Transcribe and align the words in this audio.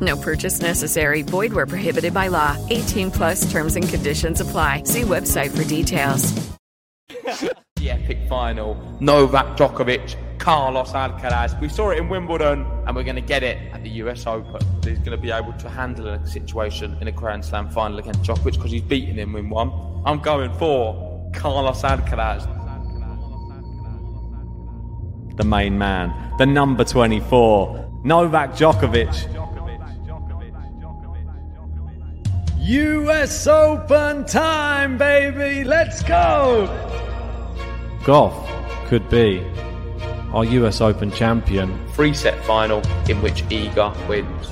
No 0.00 0.16
purchase 0.16 0.60
necessary. 0.60 1.22
Void 1.22 1.52
where 1.52 1.66
prohibited 1.66 2.14
by 2.14 2.28
law. 2.28 2.56
18 2.70 3.10
plus 3.10 3.50
terms 3.52 3.76
and 3.76 3.88
conditions 3.88 4.40
apply. 4.40 4.84
See 4.84 5.02
website 5.02 5.56
for 5.56 5.64
details. 5.64 6.32
the 7.76 7.90
epic 7.90 8.18
final. 8.28 8.76
Novak 9.00 9.56
Djokovic 9.56 10.16
Carlos 10.38 10.92
Alcaraz. 10.92 11.58
We 11.60 11.68
saw 11.68 11.90
it 11.90 11.98
in 11.98 12.08
Wimbledon, 12.08 12.66
and 12.86 12.94
we're 12.94 13.02
going 13.02 13.16
to 13.16 13.22
get 13.22 13.42
it 13.42 13.56
at 13.72 13.82
the 13.82 13.88
US 14.02 14.26
Open. 14.26 14.60
He's 14.82 14.98
going 14.98 15.12
to 15.12 15.16
be 15.16 15.30
able 15.30 15.54
to 15.54 15.68
handle 15.70 16.08
a 16.08 16.26
situation 16.26 16.98
in 17.00 17.08
a 17.08 17.12
Grand 17.12 17.44
Slam 17.44 17.70
final 17.70 17.98
against 17.98 18.22
Djokovic 18.22 18.52
because 18.54 18.70
he's 18.70 18.82
beaten 18.82 19.18
him 19.18 19.36
in 19.36 19.48
one. 19.48 19.70
I'm 20.04 20.18
going 20.20 20.52
for 20.58 21.30
Carlos 21.34 21.82
Alcaraz. 21.82 22.44
The 25.36 25.44
main 25.44 25.78
man, 25.78 26.12
the 26.38 26.46
number 26.46 26.84
24, 26.84 28.02
Novak 28.04 28.52
Djokovic. 28.52 29.30
US 32.66 33.46
Open 33.46 34.24
time, 34.24 34.96
baby! 34.96 35.64
Let's 35.64 36.02
go! 36.02 36.66
Gauff 38.04 38.48
could 38.86 39.06
be 39.10 39.44
our 40.32 40.46
US 40.46 40.80
Open 40.80 41.10
champion. 41.10 41.86
Three 41.88 42.14
set 42.14 42.42
final 42.46 42.80
in 43.06 43.20
which 43.20 43.42
Iga 43.50 44.08
wins. 44.08 44.48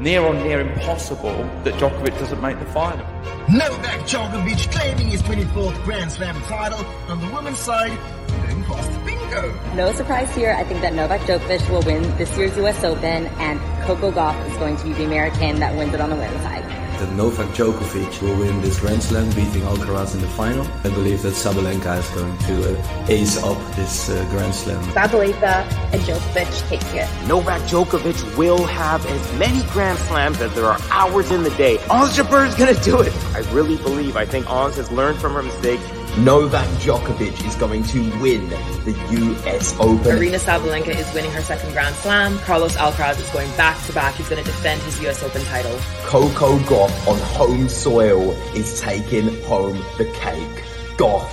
Near 0.00 0.24
on 0.24 0.38
near 0.38 0.60
impossible 0.60 1.36
that 1.64 1.74
Djokovic 1.74 2.18
doesn't 2.18 2.40
make 2.40 2.58
the 2.60 2.64
final. 2.64 3.04
Novak 3.50 4.00
Djokovic 4.06 4.72
claiming 4.72 5.08
his 5.08 5.20
24th 5.20 5.84
Grand 5.84 6.10
Slam 6.10 6.40
title 6.44 6.82
on 7.10 7.20
the 7.20 7.34
women's 7.34 7.58
side. 7.58 7.98
Going 8.46 8.64
past 8.64 9.04
bingo. 9.04 9.74
No 9.74 9.92
surprise 9.92 10.34
here. 10.34 10.54
I 10.54 10.64
think 10.64 10.80
that 10.80 10.94
Novak 10.94 11.20
Djokovic 11.22 11.68
will 11.68 11.82
win 11.82 12.00
this 12.16 12.34
year's 12.38 12.56
US 12.56 12.82
Open, 12.84 13.26
and 13.26 13.60
Coco 13.84 14.10
Gauff 14.12 14.50
is 14.50 14.56
going 14.56 14.78
to 14.78 14.84
be 14.84 14.94
the 14.94 15.04
American 15.04 15.60
that 15.60 15.76
wins 15.76 15.92
it 15.92 16.00
on 16.00 16.08
the 16.08 16.16
women's 16.16 16.42
side 16.42 16.67
that 16.98 17.12
Novak 17.12 17.48
Djokovic 17.54 18.20
will 18.22 18.36
win 18.38 18.60
this 18.60 18.80
Grand 18.80 19.02
Slam, 19.02 19.28
beating 19.30 19.62
Alcaraz 19.62 20.14
in 20.14 20.20
the 20.20 20.28
final. 20.28 20.66
I 20.84 20.90
believe 20.90 21.22
that 21.22 21.34
Sabalenka 21.34 21.98
is 21.98 22.08
going 22.10 22.36
to 22.48 22.78
uh, 22.78 23.06
ace 23.08 23.42
up 23.42 23.58
this 23.76 24.08
uh, 24.10 24.24
Grand 24.30 24.54
Slam. 24.54 24.82
Sabalenka 24.92 25.64
and 25.92 26.02
Djokovic 26.02 26.68
take 26.68 26.82
it. 26.94 27.08
Novak 27.28 27.62
Djokovic 27.62 28.36
will 28.36 28.64
have 28.66 29.04
as 29.06 29.38
many 29.38 29.62
Grand 29.70 29.98
Slams 30.00 30.40
as 30.40 30.54
there 30.54 30.66
are 30.66 30.80
hours 30.90 31.30
in 31.30 31.42
the 31.42 31.50
day. 31.50 31.78
Ons 31.90 32.16
Jabeur 32.16 32.46
is 32.46 32.54
going 32.54 32.74
to 32.74 32.82
do 32.82 33.00
it. 33.00 33.12
I 33.34 33.40
really 33.52 33.76
believe. 33.76 34.16
I 34.16 34.26
think 34.26 34.50
Ons 34.50 34.76
has 34.76 34.90
learned 34.90 35.18
from 35.18 35.34
her 35.34 35.42
mistakes. 35.42 35.84
Novak 36.24 36.66
Djokovic 36.80 37.46
is 37.46 37.54
going 37.54 37.84
to 37.84 38.00
win 38.20 38.48
the 38.48 38.96
US 39.36 39.72
Open. 39.78 39.98
Aryna 39.98 40.40
Sabalenka 40.40 40.88
is 40.88 41.14
winning 41.14 41.30
her 41.30 41.42
second 41.42 41.70
Grand 41.72 41.94
Slam. 41.94 42.38
Carlos 42.40 42.74
Alcaraz 42.76 43.20
is 43.20 43.30
going 43.30 43.48
back 43.56 43.80
to 43.86 43.92
back. 43.92 44.16
He's 44.16 44.28
going 44.28 44.42
to 44.42 44.50
defend 44.50 44.82
his 44.82 45.00
US 45.06 45.22
Open 45.22 45.42
title. 45.44 45.78
Coco 46.02 46.58
Gauff 46.58 47.06
on 47.06 47.20
home 47.20 47.68
soil 47.68 48.32
is 48.56 48.80
taking 48.80 49.28
home 49.44 49.76
the 49.96 50.06
cake. 50.14 50.64
Gauff 50.96 51.30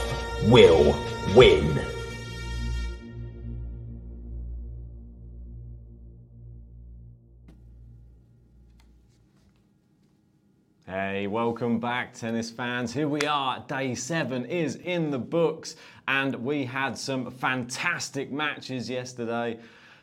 will 0.52 0.96
win. 1.36 1.95
Hey, 10.98 11.28
welcome 11.28 11.78
back, 11.78 12.14
tennis 12.14 12.50
fans. 12.50 12.94
Here 12.94 13.10
we 13.10 13.20
are. 13.24 13.62
Day 13.68 13.96
seven 13.96 14.46
is 14.46 14.78
in 14.78 15.12
the 15.12 15.20
books, 15.20 15.76
and 16.08 16.34
we 16.36 16.64
had 16.64 16.98
some 16.98 17.30
fantastic 17.30 18.32
matches 18.32 18.90
yesterday. 18.90 19.60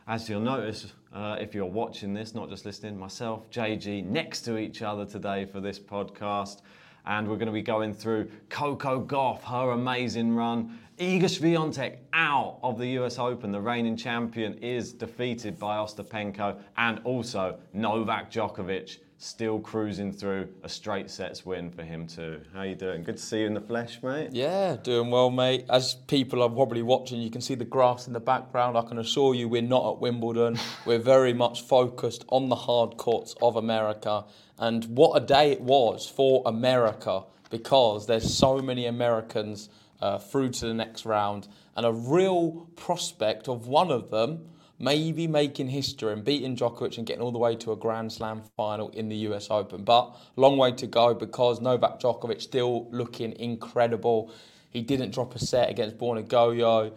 As 0.07 0.29
you'll 0.29 0.43
notice, 0.43 0.93
uh, 1.15 1.39
if 1.41 1.55
you're 1.55 1.65
watching 1.65 2.13
this, 2.13 2.35
not 2.35 2.51
just 2.51 2.67
listening, 2.67 2.99
myself, 2.99 3.51
JG, 3.51 4.05
next 4.05 4.43
to 4.43 4.59
each 4.59 4.83
other 4.83 5.07
today 5.07 5.47
for 5.47 5.63
this 5.63 5.79
podcast. 5.79 6.61
And 7.07 7.27
we're 7.27 7.37
going 7.37 7.47
to 7.47 7.53
be 7.53 7.63
going 7.63 7.95
through 7.95 8.31
Coco 8.51 9.03
Gauff, 9.03 9.41
her 9.45 9.71
amazing 9.71 10.37
run. 10.37 10.79
Iga 10.99 11.23
Swiatek 11.23 12.01
out 12.13 12.59
of 12.63 12.79
the 12.79 12.89
US 12.99 13.19
Open. 13.19 13.51
The 13.51 13.63
reigning 13.63 13.97
champion 13.97 14.59
is 14.59 14.93
defeated 14.93 15.59
by 15.59 15.79
Ostapenko. 15.79 16.61
And 16.77 17.01
also 17.05 17.59
Novak 17.73 18.31
Djokovic 18.31 18.99
still 19.23 19.61
cruising 19.61 20.13
through 20.13 20.49
a 20.65 20.69
straight 20.69 21.09
sets 21.09 21.47
win 21.47 21.71
for 21.71 21.85
him 21.85 22.09
too. 22.09 22.41
How 22.53 22.63
you 22.63 22.75
doing? 22.75 23.05
Good 23.05 23.19
to 23.19 23.23
see 23.23 23.41
you 23.41 23.47
in 23.47 23.55
the 23.55 23.61
flesh, 23.61 24.03
mate. 24.03 24.31
Yeah, 24.33 24.77
doing 24.83 25.11
well, 25.11 25.31
mate. 25.31 25.65
As 25.71 25.95
people 25.95 26.43
are 26.43 26.49
probably 26.49 26.83
watching, 26.83 27.21
you 27.21 27.31
can 27.31 27.41
see 27.41 27.55
the 27.55 27.65
grass 27.65 28.09
in 28.09 28.13
the 28.13 28.21
background. 28.21 28.77
I 28.77 28.83
can 28.83 28.99
assure 28.99 29.35
you 29.35 29.49
we're 29.49 29.63
not 29.63 29.93
at 29.93 30.01
Wimbledon. 30.01 30.59
we're 30.87 30.99
very 30.99 31.33
much 31.33 31.63
focused 31.63 32.25
on 32.31 32.49
the 32.49 32.57
hard 32.57 32.97
courts 32.97 33.37
of 33.41 33.55
America. 33.55 34.25
And 34.59 34.85
what 34.87 35.23
a 35.23 35.25
day 35.25 35.53
it 35.53 35.61
was 35.61 36.09
for 36.09 36.43
America 36.45 37.23
because 37.49 38.07
there's 38.09 38.35
so 38.35 38.59
many 38.59 38.87
Americans 38.87 39.69
uh, 40.01 40.19
through 40.19 40.51
to 40.51 40.67
the 40.67 40.75
next 40.75 41.07
round 41.07 41.47
and 41.77 41.87
a 41.87 41.93
real 41.93 42.69
prospect 42.75 43.49
of 43.49 43.69
one 43.69 43.93
of 43.93 44.11
them 44.11 44.49
maybe 44.83 45.29
making 45.29 45.69
history 45.69 46.13
and 46.13 46.25
beating 46.25 46.57
Djokovic 46.57 46.99
and 46.99 47.07
getting 47.07 47.23
all 47.23 47.31
the 47.31 47.39
way 47.39 47.55
to 47.55 47.71
a 47.71 47.77
Grand 47.77 48.13
Slam 48.13 48.43
final 48.57 48.89
in 48.91 49.09
the 49.09 49.17
US 49.29 49.47
Open. 49.49 49.85
But 49.85 50.15
long 50.37 50.59
way 50.59 50.73
to 50.73 50.87
go 50.89 51.15
because 51.15 51.61
Novak 51.61 52.01
Djokovic 52.01 52.43
still 52.43 52.89
looking 52.91 53.33
incredible. 53.39 54.33
He 54.71 54.83
didn't 54.83 55.13
drop 55.13 55.37
a 55.37 55.39
set 55.39 55.71
against 55.71 55.99
Borna 55.99 56.27
Gojo. 56.27 56.93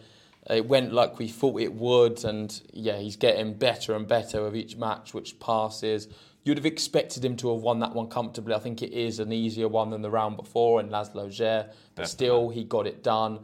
It 0.49 0.67
went 0.67 0.93
like 0.93 1.19
we 1.19 1.27
thought 1.27 1.59
it 1.61 1.73
would, 1.73 2.23
and 2.23 2.61
yeah, 2.71 2.97
he's 2.97 3.15
getting 3.15 3.53
better 3.53 3.95
and 3.95 4.07
better 4.07 4.43
with 4.43 4.55
each 4.55 4.75
match 4.77 5.13
which 5.13 5.39
passes. 5.39 6.07
You'd 6.43 6.57
have 6.57 6.65
expected 6.65 7.25
him 7.25 7.35
to 7.37 7.51
have 7.53 7.61
won 7.61 7.79
that 7.79 7.93
one 7.95 8.07
comfortably. 8.07 8.53
I 8.53 8.59
think 8.59 8.83
it 8.83 8.93
is 8.93 9.19
an 9.19 9.31
easier 9.31 9.67
one 9.67 9.89
than 9.89 10.03
the 10.03 10.11
round 10.11 10.37
before 10.37 10.79
in 10.79 10.89
Laszlo 10.89 11.27
Djere, 11.27 11.71
but 11.95 12.07
still, 12.07 12.49
he 12.49 12.63
got 12.63 12.87
it 12.87 13.03
done 13.03 13.39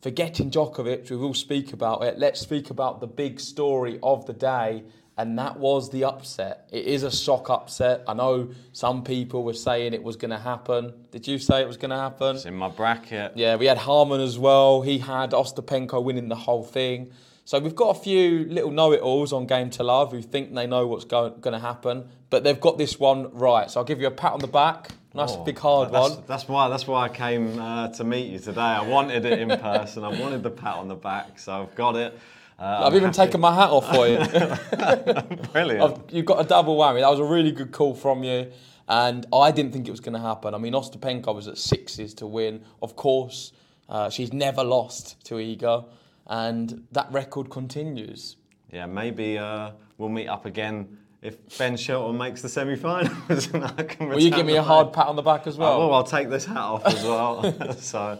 forgetting 0.00 0.50
Djokovic, 0.50 1.10
we 1.10 1.16
will 1.16 1.34
speak 1.34 1.72
about 1.72 2.02
it. 2.04 2.18
Let's 2.18 2.40
speak 2.40 2.70
about 2.70 3.00
the 3.00 3.06
big 3.06 3.40
story 3.40 3.98
of 4.02 4.26
the 4.26 4.32
day, 4.32 4.84
and 5.18 5.38
that 5.38 5.58
was 5.58 5.90
the 5.90 6.04
upset. 6.04 6.68
It 6.72 6.86
is 6.86 7.02
a 7.02 7.10
shock 7.10 7.50
upset. 7.50 8.02
I 8.08 8.14
know 8.14 8.50
some 8.72 9.04
people 9.04 9.42
were 9.42 9.52
saying 9.52 9.92
it 9.92 10.02
was 10.02 10.16
going 10.16 10.30
to 10.30 10.38
happen. 10.38 10.94
Did 11.10 11.28
you 11.28 11.38
say 11.38 11.60
it 11.60 11.68
was 11.68 11.76
going 11.76 11.90
to 11.90 11.98
happen? 11.98 12.36
It's 12.36 12.46
in 12.46 12.54
my 12.54 12.70
bracket. 12.70 13.32
Yeah, 13.36 13.56
we 13.56 13.66
had 13.66 13.76
Harmon 13.76 14.20
as 14.20 14.38
well. 14.38 14.80
He 14.80 14.98
had 14.98 15.32
Ostapenko 15.32 16.02
winning 16.02 16.28
the 16.28 16.36
whole 16.36 16.64
thing. 16.64 17.10
So 17.44 17.58
we've 17.58 17.74
got 17.74 17.96
a 17.96 18.00
few 18.00 18.44
little 18.44 18.70
know-it-alls 18.70 19.32
on 19.32 19.46
Game 19.46 19.70
to 19.70 19.82
Love 19.82 20.12
who 20.12 20.22
think 20.22 20.54
they 20.54 20.66
know 20.66 20.86
what's 20.86 21.04
going 21.04 21.40
to 21.42 21.58
happen, 21.58 22.08
but 22.30 22.44
they've 22.44 22.60
got 22.60 22.78
this 22.78 23.00
one 23.00 23.34
right. 23.34 23.70
So 23.70 23.80
I'll 23.80 23.84
give 23.84 24.00
you 24.00 24.06
a 24.06 24.12
pat 24.12 24.32
on 24.32 24.38
the 24.38 24.46
back. 24.46 24.92
Nice 25.12 25.30
Oh, 25.32 25.44
big 25.44 25.58
hard 25.58 25.92
that's, 25.92 26.10
one. 26.16 26.24
That's 26.28 26.46
why. 26.48 26.68
That's 26.68 26.86
why 26.86 27.04
I 27.04 27.08
came 27.08 27.58
uh, 27.58 27.88
to 27.88 28.04
meet 28.04 28.30
you 28.30 28.38
today. 28.38 28.60
I 28.60 28.82
wanted 28.82 29.24
it 29.24 29.40
in 29.40 29.48
person. 29.58 30.04
I 30.04 30.08
wanted 30.20 30.42
the 30.42 30.50
pat 30.50 30.76
on 30.76 30.86
the 30.88 30.94
back, 30.94 31.38
so 31.38 31.62
I've 31.62 31.74
got 31.74 31.96
it. 31.96 32.16
Uh, 32.58 32.62
I've 32.62 32.86
I'm 32.92 32.94
even 32.96 33.04
happy. 33.12 33.16
taken 33.16 33.40
my 33.40 33.54
hat 33.54 33.70
off 33.70 33.88
for 33.92 34.06
you. 34.06 34.18
Brilliant. 35.52 35.82
I've- 35.82 36.16
you've 36.16 36.26
got 36.26 36.40
a 36.44 36.48
double 36.48 36.76
whammy. 36.76 37.00
That 37.00 37.10
was 37.10 37.18
a 37.18 37.24
really 37.24 37.50
good 37.52 37.72
call 37.72 37.94
from 37.94 38.22
you. 38.22 38.52
And 38.88 39.24
I 39.32 39.50
didn't 39.50 39.72
think 39.72 39.88
it 39.88 39.90
was 39.92 40.00
going 40.00 40.14
to 40.14 40.20
happen. 40.20 40.52
I 40.54 40.58
mean, 40.58 40.72
Ostapenko 40.74 41.34
was 41.34 41.48
at 41.48 41.58
sixes 41.58 42.12
to 42.14 42.26
win. 42.26 42.62
Of 42.82 42.96
course, 42.96 43.52
uh, 43.88 44.10
she's 44.10 44.32
never 44.32 44.62
lost 44.64 45.24
to 45.26 45.34
Iga. 45.36 45.86
And 46.26 46.84
that 46.92 47.10
record 47.12 47.50
continues. 47.50 48.36
Yeah, 48.72 48.86
maybe 48.86 49.38
uh, 49.38 49.70
we'll 49.98 50.08
meet 50.08 50.28
up 50.28 50.44
again 50.44 50.98
if 51.22 51.58
Ben 51.58 51.76
Shelton 51.76 52.16
makes 52.16 52.42
the 52.42 52.48
semi-finals. 52.48 53.48
and 53.54 53.64
I 53.64 53.82
can 53.82 54.08
Will 54.08 54.20
you 54.20 54.30
give 54.30 54.46
me 54.46 54.56
a 54.56 54.62
hard 54.62 54.92
pat 54.92 55.06
on 55.06 55.16
the 55.16 55.22
back 55.22 55.46
as 55.46 55.58
well? 55.58 55.78
will. 55.78 55.94
I'll 55.94 56.04
take 56.04 56.30
this 56.30 56.44
hat 56.44 56.56
off 56.56 56.86
as 56.86 57.04
well. 57.04 57.74
so, 57.78 58.18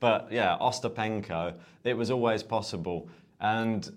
but 0.00 0.30
yeah, 0.30 0.56
Ostapenko. 0.60 1.54
It 1.84 1.96
was 1.96 2.10
always 2.10 2.42
possible, 2.42 3.08
and 3.40 3.90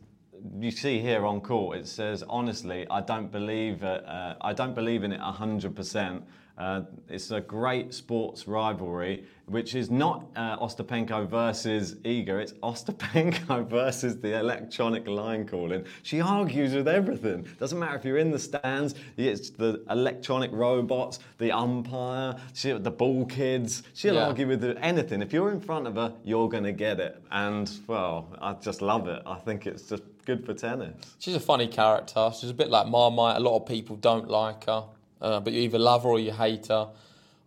you 0.60 0.72
see 0.72 1.00
here 1.00 1.26
on 1.26 1.42
court 1.42 1.78
it 1.78 1.88
says 1.88 2.24
honestly, 2.28 2.86
I 2.90 3.02
don't 3.02 3.32
believe 3.32 3.84
it. 3.84 4.06
Uh, 4.06 4.36
I 4.42 4.54
don't 4.54 4.74
believe 4.74 5.04
in 5.04 5.12
it 5.12 5.20
hundred 5.20 5.76
percent. 5.76 6.24
Uh, 6.58 6.82
it's 7.10 7.32
a 7.32 7.42
great 7.42 7.94
sports 7.94 8.48
rivalry, 8.48 9.26
which 9.48 9.76
is 9.76 9.92
not 9.92 10.26
uh, 10.38 10.58
Ostapenko 10.58 11.28
versus 11.28 11.96
Iga. 11.96 12.42
It's 12.42 12.54
Ostapenko 12.64 13.68
versus 13.70 14.18
the 14.22 14.40
electronic 14.40 15.06
line 15.08 15.46
calling. 15.46 15.84
She 16.04 16.22
argues 16.22 16.74
with 16.74 16.88
everything. 16.88 17.46
Doesn't 17.60 17.78
matter 17.78 17.98
if 17.98 18.06
you're 18.06 18.20
in 18.20 18.32
the 18.32 18.40
stands. 18.40 18.96
It's 19.18 19.50
the 19.50 19.84
electronic 19.90 20.52
robots, 20.54 21.20
the 21.40 21.52
umpire, 21.52 22.36
she, 22.54 22.72
the 22.72 22.92
ball 22.92 23.26
kids. 23.26 23.84
She'll 23.94 24.16
Yeah. 24.16 24.28
argue 24.28 24.48
with 24.48 24.64
anything. 24.82 25.22
If 25.22 25.34
you're 25.34 25.52
in 25.52 25.60
front 25.60 25.88
of 25.88 25.96
her, 25.96 26.14
you're 26.24 26.48
going 26.48 26.64
to 26.64 26.72
get 26.72 27.00
it. 27.02 27.22
And 27.32 27.70
well, 27.88 28.30
I 28.42 28.54
just 28.54 28.82
love 28.82 29.08
it. 29.10 29.22
I 29.26 29.36
think 29.36 29.68
it's 29.68 29.84
just 29.90 30.04
good 30.26 30.46
for 30.46 30.54
tennis. 30.54 31.16
She's 31.20 31.36
a 31.36 31.40
funny 31.40 31.68
character. 31.68 32.32
She's 32.40 32.50
a 32.50 32.54
bit 32.54 32.70
like 32.70 32.88
Marmite. 32.88 33.36
A 33.36 33.40
lot 33.40 33.58
of 33.58 33.66
people 33.68 33.96
don't 33.98 34.28
like 34.30 34.66
her, 34.66 34.86
uh, 35.22 35.40
but 35.40 35.54
you 35.54 35.62
either 35.62 35.80
love 35.80 36.04
her 36.04 36.10
or 36.10 36.20
you 36.20 36.32
hate 36.32 36.68
her. 36.68 36.90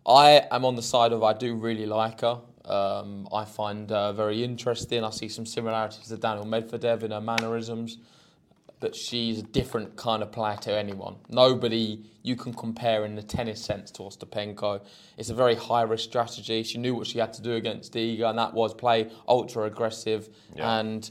I 0.05 0.43
am 0.51 0.65
on 0.65 0.75
the 0.75 0.81
side 0.81 1.11
of 1.11 1.23
I 1.23 1.33
do 1.33 1.55
really 1.55 1.85
like 1.85 2.21
her. 2.21 2.39
Um, 2.65 3.27
I 3.33 3.45
find 3.45 3.89
her 3.89 4.11
very 4.13 4.43
interesting. 4.43 5.03
I 5.03 5.09
see 5.11 5.29
some 5.29 5.45
similarities 5.45 6.07
to 6.07 6.17
Daniil 6.17 6.45
Medvedev 6.45 7.03
in 7.03 7.11
her 7.11 7.21
mannerisms, 7.21 7.97
but 8.79 8.95
she's 8.95 9.39
a 9.39 9.43
different 9.43 9.95
kind 9.97 10.21
of 10.23 10.31
player 10.31 10.57
to 10.57 10.77
anyone. 10.77 11.15
Nobody 11.29 12.03
you 12.23 12.35
can 12.35 12.53
compare 12.53 13.05
in 13.05 13.15
the 13.15 13.23
tennis 13.23 13.63
sense 13.63 13.91
to 13.91 14.03
Ostapenko. 14.03 14.81
It's 15.17 15.29
a 15.29 15.33
very 15.33 15.55
high 15.55 15.81
risk 15.81 16.03
strategy. 16.03 16.63
She 16.63 16.77
knew 16.77 16.95
what 16.95 17.07
she 17.07 17.17
had 17.19 17.33
to 17.33 17.41
do 17.41 17.53
against 17.53 17.93
Iga, 17.93 18.29
and 18.29 18.37
that 18.37 18.53
was 18.53 18.73
play 18.73 19.09
ultra 19.27 19.63
aggressive 19.63 20.29
Yeah. 20.55 20.79
and 20.79 21.09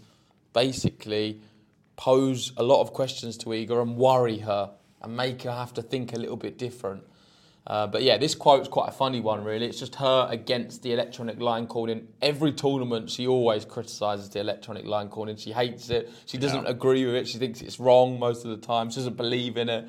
basically 0.52 1.40
pose 1.96 2.52
a 2.56 2.62
lot 2.62 2.80
of 2.80 2.92
questions 2.92 3.36
to 3.38 3.46
Iga 3.46 3.82
and 3.82 3.96
worry 3.96 4.38
her 4.38 4.70
and 5.02 5.16
make 5.16 5.42
her 5.42 5.50
have 5.52 5.72
to 5.74 5.82
think 5.82 6.12
a 6.12 6.16
little 6.18 6.36
bit 6.36 6.58
different. 6.58 7.04
Uh, 7.66 7.86
but 7.86 8.02
yeah, 8.02 8.16
this 8.16 8.34
quote's 8.34 8.66
quite 8.68 8.88
a 8.88 8.92
funny 8.92 9.20
one, 9.20 9.44
really. 9.44 9.66
It's 9.66 9.78
just 9.78 9.96
her 9.96 10.26
against 10.30 10.82
the 10.82 10.92
electronic 10.94 11.38
line 11.38 11.66
calling. 11.66 12.08
Every 12.22 12.52
tournament, 12.52 13.10
she 13.10 13.26
always 13.26 13.66
criticises 13.66 14.30
the 14.30 14.40
electronic 14.40 14.86
line 14.86 15.08
calling. 15.10 15.36
She 15.36 15.52
hates 15.52 15.90
it. 15.90 16.10
She 16.24 16.38
doesn't 16.38 16.64
Yeah. 16.64 16.70
agree 16.70 17.04
with 17.04 17.14
it. 17.14 17.28
She 17.28 17.36
thinks 17.36 17.60
it's 17.60 17.78
wrong 17.78 18.18
most 18.18 18.46
of 18.46 18.50
the 18.52 18.66
time. 18.66 18.88
She 18.88 18.96
doesn't 18.96 19.18
believe 19.18 19.58
in 19.58 19.68
it. 19.68 19.86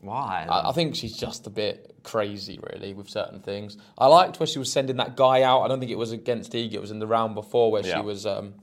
Why? 0.00 0.46
I, 0.48 0.70
I 0.70 0.72
think 0.72 0.96
she's 0.96 1.16
just 1.16 1.46
a 1.46 1.50
bit 1.50 1.94
crazy, 2.02 2.58
really, 2.72 2.92
with 2.92 3.08
certain 3.08 3.40
things. 3.40 3.78
I 3.96 4.08
liked 4.08 4.40
where 4.40 4.46
she 4.48 4.58
was 4.58 4.70
sending 4.72 4.96
that 4.96 5.16
guy 5.16 5.42
out. 5.42 5.62
I 5.62 5.68
don't 5.68 5.78
think 5.78 5.92
it 5.92 5.98
was 5.98 6.10
against 6.12 6.52
Iga. 6.52 6.74
It 6.74 6.80
was 6.80 6.90
in 6.90 6.98
the 6.98 7.06
round 7.06 7.34
before 7.36 7.70
where 7.70 7.86
Yeah. 7.86 7.96
she 7.98 8.02
was 8.02 8.26
um, 8.26 8.54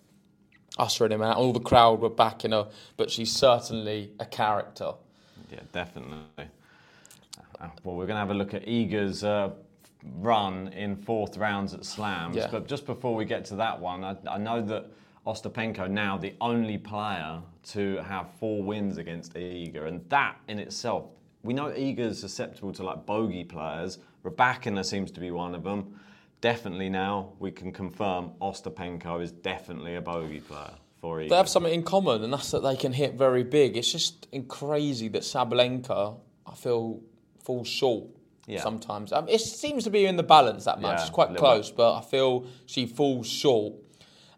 ushering 0.77 1.13
him 1.13 1.21
out. 1.21 1.37
And 1.37 1.45
all 1.45 1.53
the 1.53 1.59
crowd 1.61 2.01
were 2.01 2.09
backing 2.09 2.51
her, 2.51 2.67
but 2.97 3.09
she's 3.09 3.31
certainly 3.31 4.11
a 4.19 4.25
character. 4.25 4.91
Yeah, 5.53 5.59
definitely. 5.71 6.47
Uh, 7.59 7.67
Well, 7.83 7.95
we're 7.95 8.07
going 8.07 8.15
to 8.15 8.21
have 8.21 8.31
a 8.31 8.33
look 8.33 8.53
at 8.53 8.65
Iga's 8.65 9.23
uh, 9.23 9.51
run 10.19 10.69
in 10.69 10.95
fourth 10.95 11.37
rounds 11.37 11.73
at 11.73 11.85
Slams. 11.85 12.35
Yeah. 12.35 12.47
But 12.51 12.67
just 12.67 12.85
before 12.85 13.15
we 13.15 13.25
get 13.25 13.45
to 13.45 13.55
that 13.57 13.79
one, 13.79 14.03
I, 14.03 14.15
I 14.27 14.37
know 14.37 14.61
that 14.61 14.87
Ostapenko 15.27 15.89
now 15.89 16.17
the 16.17 16.33
only 16.41 16.77
player 16.77 17.41
to 17.71 17.97
have 17.97 18.29
four 18.39 18.63
wins 18.63 18.97
against 18.97 19.33
Iga, 19.35 19.87
and 19.87 20.03
that 20.09 20.37
in 20.47 20.59
itself, 20.59 21.05
we 21.43 21.53
know 21.53 21.65
Iga's 21.65 22.19
susceptible 22.19 22.73
to 22.73 22.83
like 22.83 23.05
bogey 23.05 23.43
players. 23.43 23.99
Rybakina 24.25 24.83
seems 24.83 25.11
to 25.11 25.19
be 25.19 25.31
one 25.31 25.53
of 25.55 25.63
them. 25.63 25.99
Definitely 26.41 26.89
now 26.89 27.33
we 27.39 27.51
can 27.51 27.71
confirm 27.71 28.31
Ostapenko 28.41 29.21
is 29.21 29.31
definitely 29.31 29.95
a 29.95 30.01
bogey 30.01 30.39
player 30.39 30.73
for. 31.03 31.23
They 31.27 31.35
have 31.35 31.49
something 31.49 31.73
in 31.73 31.83
common, 31.83 32.23
and 32.23 32.33
that's 32.33 32.49
that 32.51 32.63
they 32.63 32.75
can 32.75 32.93
hit 32.93 33.15
very 33.15 33.43
big. 33.43 33.77
It's 33.77 33.91
just 33.91 34.27
crazy 34.47 35.09
that 35.09 35.21
Sabalenka, 35.23 36.17
I 36.47 36.55
feel, 36.55 37.01
falls 37.43 37.67
short 37.67 38.07
Yeah. 38.47 38.61
sometimes. 38.61 39.11
Um, 39.11 39.27
it 39.27 39.41
seems 39.41 39.83
to 39.83 39.89
be 39.89 40.05
in 40.05 40.15
the 40.15 40.23
balance 40.23 40.65
that 40.65 40.79
much. 40.81 40.97
Yeah, 40.97 41.01
it's 41.01 41.09
quite 41.09 41.35
close, 41.35 41.71
but 41.71 41.95
I 41.95 42.01
feel 42.01 42.45
she 42.65 42.85
falls 42.85 43.27
short. 43.27 43.73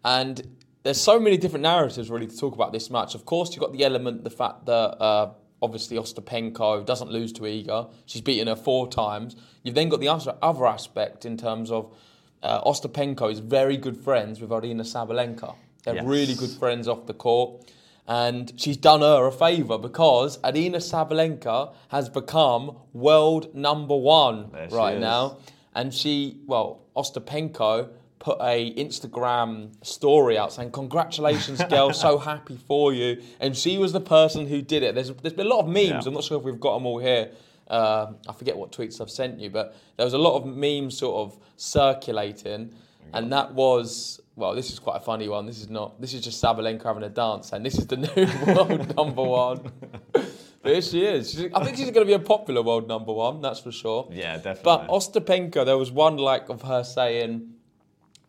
And 0.04 0.42
there's 0.84 1.00
so 1.02 1.20
many 1.20 1.38
different 1.38 1.64
narratives 1.64 2.10
really 2.10 2.28
to 2.28 2.38
talk 2.38 2.54
about 2.54 2.72
this 2.74 2.90
match. 2.90 3.16
Of 3.16 3.26
course, 3.26 3.52
you've 3.52 3.62
got 3.62 3.74
the 3.74 3.84
element, 3.84 4.24
the 4.24 4.30
fact 4.30 4.66
that 4.66 5.02
uh, 5.02 5.34
obviously 5.62 5.98
Ostapenko 5.98 6.86
doesn't 6.86 7.12
lose 7.12 7.32
to 7.34 7.42
Iga. 7.42 7.92
She's 8.06 8.22
beaten 8.22 8.48
her 8.48 8.56
four 8.56 8.88
times. 8.88 9.36
You've 9.64 9.76
then 9.76 9.90
got 9.90 10.00
the 10.00 10.08
other, 10.08 10.36
other 10.42 10.66
aspect 10.68 11.26
in 11.26 11.38
terms 11.38 11.72
of 11.72 11.96
uh, 12.44 12.62
Ostapenko 12.64 13.32
is 13.32 13.40
very 13.40 13.78
good 13.78 13.98
friends 13.98 14.40
with 14.40 14.52
Aryna 14.52 14.82
Sabalenka. 14.82 15.56
They're 15.86 15.96
Yes. 15.96 16.06
really 16.06 16.34
good 16.36 16.50
friends 16.52 16.88
off 16.88 17.06
the 17.06 17.14
court. 17.14 17.62
And 18.08 18.54
she's 18.58 18.78
done 18.78 19.02
her 19.02 19.26
a 19.26 19.32
favour 19.32 19.78
because 19.80 20.38
Aryna 20.40 20.76
Sabalenka 20.78 21.74
has 21.88 22.08
become 22.10 22.76
world 22.94 23.56
number 23.56 23.96
one 23.96 24.50
There 24.52 24.68
right 24.70 25.00
now. 25.00 25.38
And 25.74 25.94
she, 25.94 26.38
well, 26.46 26.82
Ostapenko 26.96 27.90
put 28.20 28.38
a 28.42 28.74
Instagram 28.76 29.72
story 29.86 30.38
out 30.38 30.54
saying, 30.54 30.72
"Congratulations, 30.72 31.62
girl! 31.70 31.92
so 31.94 32.18
happy 32.20 32.58
for 32.68 32.94
you." 32.94 33.22
And 33.40 33.58
she 33.58 33.78
was 33.78 33.92
the 33.92 34.02
person 34.02 34.48
who 34.48 34.62
did 34.62 34.84
it. 34.84 34.94
There's 34.96 35.12
there's 35.12 35.34
been 35.34 35.48
a 35.48 35.50
lot 35.50 35.62
of 35.62 35.68
memes. 35.68 35.90
Yeah. 35.90 36.02
I'm 36.06 36.14
not 36.14 36.24
sure 36.24 36.38
if 36.38 36.44
we've 36.44 36.60
got 36.60 36.76
them 36.76 36.86
all 36.86 37.00
here. 37.00 37.32
Uh, 37.68 38.14
I 38.30 38.34
forget 38.34 38.56
what 38.56 38.72
tweets 38.72 39.02
I've 39.02 39.10
sent 39.10 39.40
you, 39.40 39.50
but 39.50 39.76
there 39.98 40.06
was 40.06 40.14
a 40.14 40.20
lot 40.20 40.38
of 40.38 40.46
memes 40.46 40.98
sort 40.98 41.16
of 41.26 41.40
circulating, 41.58 42.72
and 43.14 43.32
that 43.34 43.54
was 43.54 44.22
well. 44.36 44.54
This 44.56 44.72
is 44.72 44.80
quite 44.80 44.98
a 44.98 45.00
funny 45.02 45.28
one. 45.28 45.46
This 45.46 45.60
is 45.60 45.70
not. 45.70 46.00
This 46.02 46.14
is 46.14 46.22
just 46.22 46.44
Sabalenka 46.44 46.84
having 46.84 47.04
a 47.04 47.10
dance, 47.10 47.52
and 47.54 47.66
this 47.66 47.78
is 47.78 47.88
the 47.88 47.98
new 48.16 48.54
world 48.56 48.96
number 48.96 49.24
one. 49.24 49.72
But 50.62 50.72
here 50.72 50.82
she 50.82 51.06
is. 51.06 51.30
She's, 51.32 51.54
I 51.54 51.64
think 51.64 51.78
she's 51.78 51.92
going 51.92 52.08
to 52.08 52.10
be 52.10 52.14
a 52.14 52.18
popular 52.18 52.64
world 52.64 52.88
number 52.88 53.14
one. 53.14 53.40
That's 53.40 53.60
for 53.60 53.72
sure. 53.72 54.10
Yeah, 54.12 54.38
definitely. 54.38 54.64
But 54.64 54.88
Ostapenko, 54.88 55.64
there 55.64 55.78
was 55.78 55.92
one 55.92 56.18
like 56.18 56.50
of 56.50 56.64
her 56.64 56.84
saying, 56.84 57.54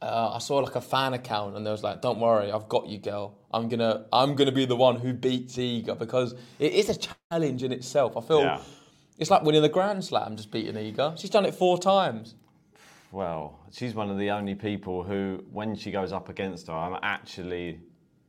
uh, 0.03 0.33
I 0.35 0.39
saw 0.41 0.59
like 0.59 0.75
a 0.77 0.83
fan 0.83 1.15
account, 1.15 1.57
and 1.57 1.65
there 1.65 1.73
was 1.73 1.83
like, 1.83 2.03
"Don't 2.03 2.21
worry, 2.21 2.53
I've 2.53 2.69
got 2.69 2.89
you, 2.89 2.99
girl. 2.99 3.39
I'm 3.55 3.71
gonna, 3.71 4.05
I'm 4.13 4.35
gonna 4.35 4.53
be 4.53 4.67
the 4.67 4.77
one 4.77 4.97
who 4.97 5.15
beats 5.15 5.57
Iga 5.57 5.99
because 5.99 6.35
it 6.59 6.75
is 6.75 6.91
a 6.91 7.15
challenge 7.31 7.63
in 7.63 7.73
itself. 7.73 8.19
I 8.19 8.21
feel 8.21 8.43
Yeah. 8.43 8.61
it's 9.17 9.31
like 9.31 9.43
winning 9.43 9.63
the 9.63 9.71
Grand 9.71 10.05
Slam, 10.05 10.37
just 10.37 10.51
beating 10.51 10.75
Iga. 10.75 11.19
She's 11.19 11.31
done 11.31 11.47
it 11.47 11.55
four 11.55 11.79
times. 11.79 12.35
Well, 13.17 13.59
she's 13.73 13.95
one 13.95 14.11
of 14.11 14.19
the 14.19 14.31
only 14.31 14.55
people 14.55 15.03
who, 15.03 15.43
when 15.51 15.75
she 15.75 15.91
goes 15.91 16.13
up 16.13 16.29
against 16.29 16.67
her, 16.67 16.75
I'm 16.75 16.99
actually 17.03 17.81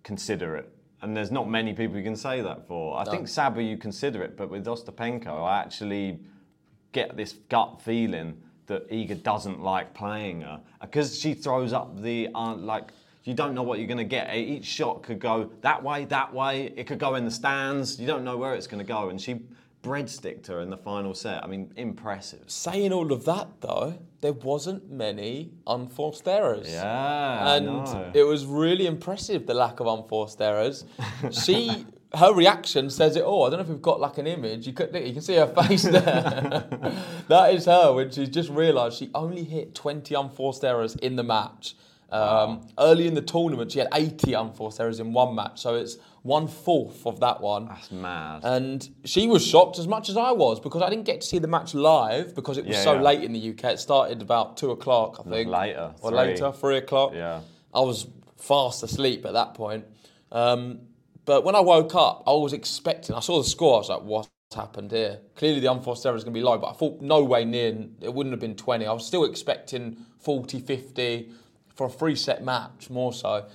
consider 0.03 0.55
it. 0.55 0.71
And 1.01 1.15
there's 1.15 1.29
not 1.29 1.49
many 1.49 1.73
people 1.73 1.97
you 1.97 2.03
can 2.05 2.15
say 2.15 2.39
that 2.41 2.65
for. 2.69 2.97
I 2.97 3.03
No. 3.03 3.11
think 3.11 3.27
Sabu, 3.27 3.61
you 3.61 3.75
consider 3.75 4.23
it, 4.23 4.37
but 4.37 4.49
with 4.49 4.65
Ostapenko, 4.65 5.43
I 5.43 5.59
actually 5.59 6.21
get 6.93 7.17
this 7.17 7.33
gut 7.49 7.81
feeling 7.81 8.41
that 8.67 8.89
Iga 8.89 9.21
doesn't 9.23 9.61
like 9.61 9.93
playing 9.93 10.39
her 10.39 10.61
because 10.79 11.19
she 11.19 11.33
throws 11.33 11.73
up 11.73 12.01
the 12.01 12.29
uh, 12.33 12.55
like. 12.55 12.91
You 13.25 13.33
don't 13.33 13.53
know 13.53 13.63
what 13.63 13.79
you're 13.79 13.89
going 13.89 13.97
to 13.97 14.05
get. 14.05 14.33
Each 14.33 14.63
shot 14.63 15.03
could 15.03 15.19
go 15.19 15.51
that 15.59 15.83
way, 15.83 16.05
that 16.05 16.33
way. 16.33 16.71
It 16.77 16.87
could 16.87 16.97
go 16.97 17.15
in 17.15 17.25
the 17.25 17.31
stands. 17.31 17.99
You 17.99 18.07
don't 18.07 18.23
know 18.23 18.37
where 18.37 18.55
it's 18.55 18.67
going 18.67 18.79
to 18.79 18.87
go. 18.87 19.09
And 19.09 19.19
she 19.19 19.41
breadsticked 19.81 20.47
her 20.47 20.59
in 20.61 20.69
the 20.69 20.77
final 20.77 21.13
set. 21.13 21.43
I 21.43 21.47
mean, 21.47 21.71
impressive. 21.77 22.43
Saying 22.47 22.91
all 22.91 23.11
of 23.11 23.25
that 23.25 23.61
though, 23.61 23.97
there 24.21 24.33
wasn't 24.33 24.89
many 24.91 25.51
unforced 25.65 26.27
errors. 26.27 26.69
Yeah, 26.69 27.55
and 27.55 27.65
know. 27.65 28.11
it 28.13 28.23
was 28.23 28.45
really 28.45 28.87
impressive 28.87 29.45
the 29.45 29.53
lack 29.53 29.79
of 29.79 29.87
unforced 29.87 30.41
errors. 30.41 30.85
She, 31.31 31.85
her 32.15 32.33
reaction 32.33 32.89
says 32.89 33.15
it 33.15 33.23
all. 33.23 33.45
I 33.45 33.49
don't 33.49 33.59
know 33.59 33.63
if 33.63 33.69
we've 33.69 33.81
got 33.81 33.99
like 33.99 34.17
an 34.17 34.27
image. 34.27 34.65
You 34.65 34.73
could, 34.73 34.93
you 34.95 35.13
can 35.13 35.21
see 35.21 35.35
her 35.35 35.47
face 35.47 35.83
there. 35.97 36.01
that 37.27 37.53
is 37.53 37.65
her 37.65 37.93
when 37.93 38.09
she's 38.11 38.29
just 38.29 38.49
realised 38.49 38.97
she 38.97 39.09
only 39.13 39.43
hit 39.43 39.75
20 39.75 40.15
unforced 40.15 40.63
errors 40.63 40.95
in 40.95 41.15
the 41.15 41.23
match, 41.23 41.75
Um, 42.09 42.67
Early 42.79 43.07
in 43.07 43.13
the 43.13 43.21
tournament, 43.21 43.71
she 43.71 43.79
had 43.79 43.89
80 43.93 44.33
unforced 44.33 44.79
errors 44.79 44.99
in 44.99 45.13
one 45.13 45.35
match, 45.35 45.59
so 45.61 45.75
it's 45.75 45.97
one 46.23 46.47
fourth 46.47 47.05
of 47.05 47.19
that 47.21 47.41
one. 47.41 47.67
That's 47.67 47.91
mad. 47.91 48.41
And 48.43 48.87
she 49.05 49.27
was 49.27 49.45
shocked 49.45 49.79
as 49.79 49.87
much 49.87 50.09
as 50.09 50.17
I 50.17 50.31
was 50.31 50.59
because 50.59 50.81
I 50.81 50.89
didn't 50.89 51.05
get 51.05 51.21
to 51.21 51.27
see 51.27 51.39
the 51.39 51.47
match 51.47 51.73
live 51.73 52.35
because 52.35 52.57
it 52.57 52.65
was 52.65 52.75
Yeah, 52.75 52.83
so 52.83 52.93
yeah. 52.93 53.01
late 53.01 53.23
in 53.23 53.33
the 53.33 53.49
UK. 53.51 53.65
It 53.73 53.79
started 53.79 54.21
about 54.21 54.57
two 54.57 54.71
o'clock, 54.71 55.21
I 55.25 55.29
think. 55.29 55.49
later, 55.49 55.93
Or 56.01 56.09
three. 56.11 56.17
later, 56.17 56.51
three 56.51 56.77
o'clock. 56.77 57.13
Yeah. 57.13 57.41
I 57.73 57.79
was 57.81 58.07
fast 58.37 58.83
asleep 58.83 59.25
at 59.25 59.33
that 59.33 59.53
point. 59.53 59.85
Um, 60.31 60.79
but 61.25 61.43
when 61.43 61.55
I 61.55 61.59
woke 61.59 61.95
up, 61.95 62.23
I 62.27 62.31
was 62.31 62.53
expecting, 62.53 63.15
I 63.15 63.19
saw 63.19 63.37
the 63.37 63.47
score, 63.47 63.75
I 63.75 63.77
was 63.79 63.89
like, 63.89 64.01
what's 64.01 64.29
happened 64.55 64.91
here? 64.91 65.19
Clearly 65.35 65.59
the 65.59 65.71
unforced 65.71 66.05
error 66.05 66.15
is 66.15 66.23
going 66.23 66.33
to 66.33 66.39
be 66.39 66.43
low, 66.43 66.57
but 66.57 66.67
I 66.67 66.73
thought 66.73 67.01
no 67.01 67.23
way 67.23 67.45
near, 67.45 67.75
it 68.01 68.13
wouldn't 68.13 68.31
have 68.33 68.39
been 68.39 68.55
20. 68.55 68.85
I 68.85 68.91
was 68.93 69.05
still 69.05 69.25
expecting 69.25 69.97
40, 70.19 70.59
50 70.59 71.29
for 71.75 71.87
a 71.87 71.89
three 71.89 72.15
set 72.15 72.43
match, 72.43 72.89
more 72.89 73.13
so. 73.13 73.45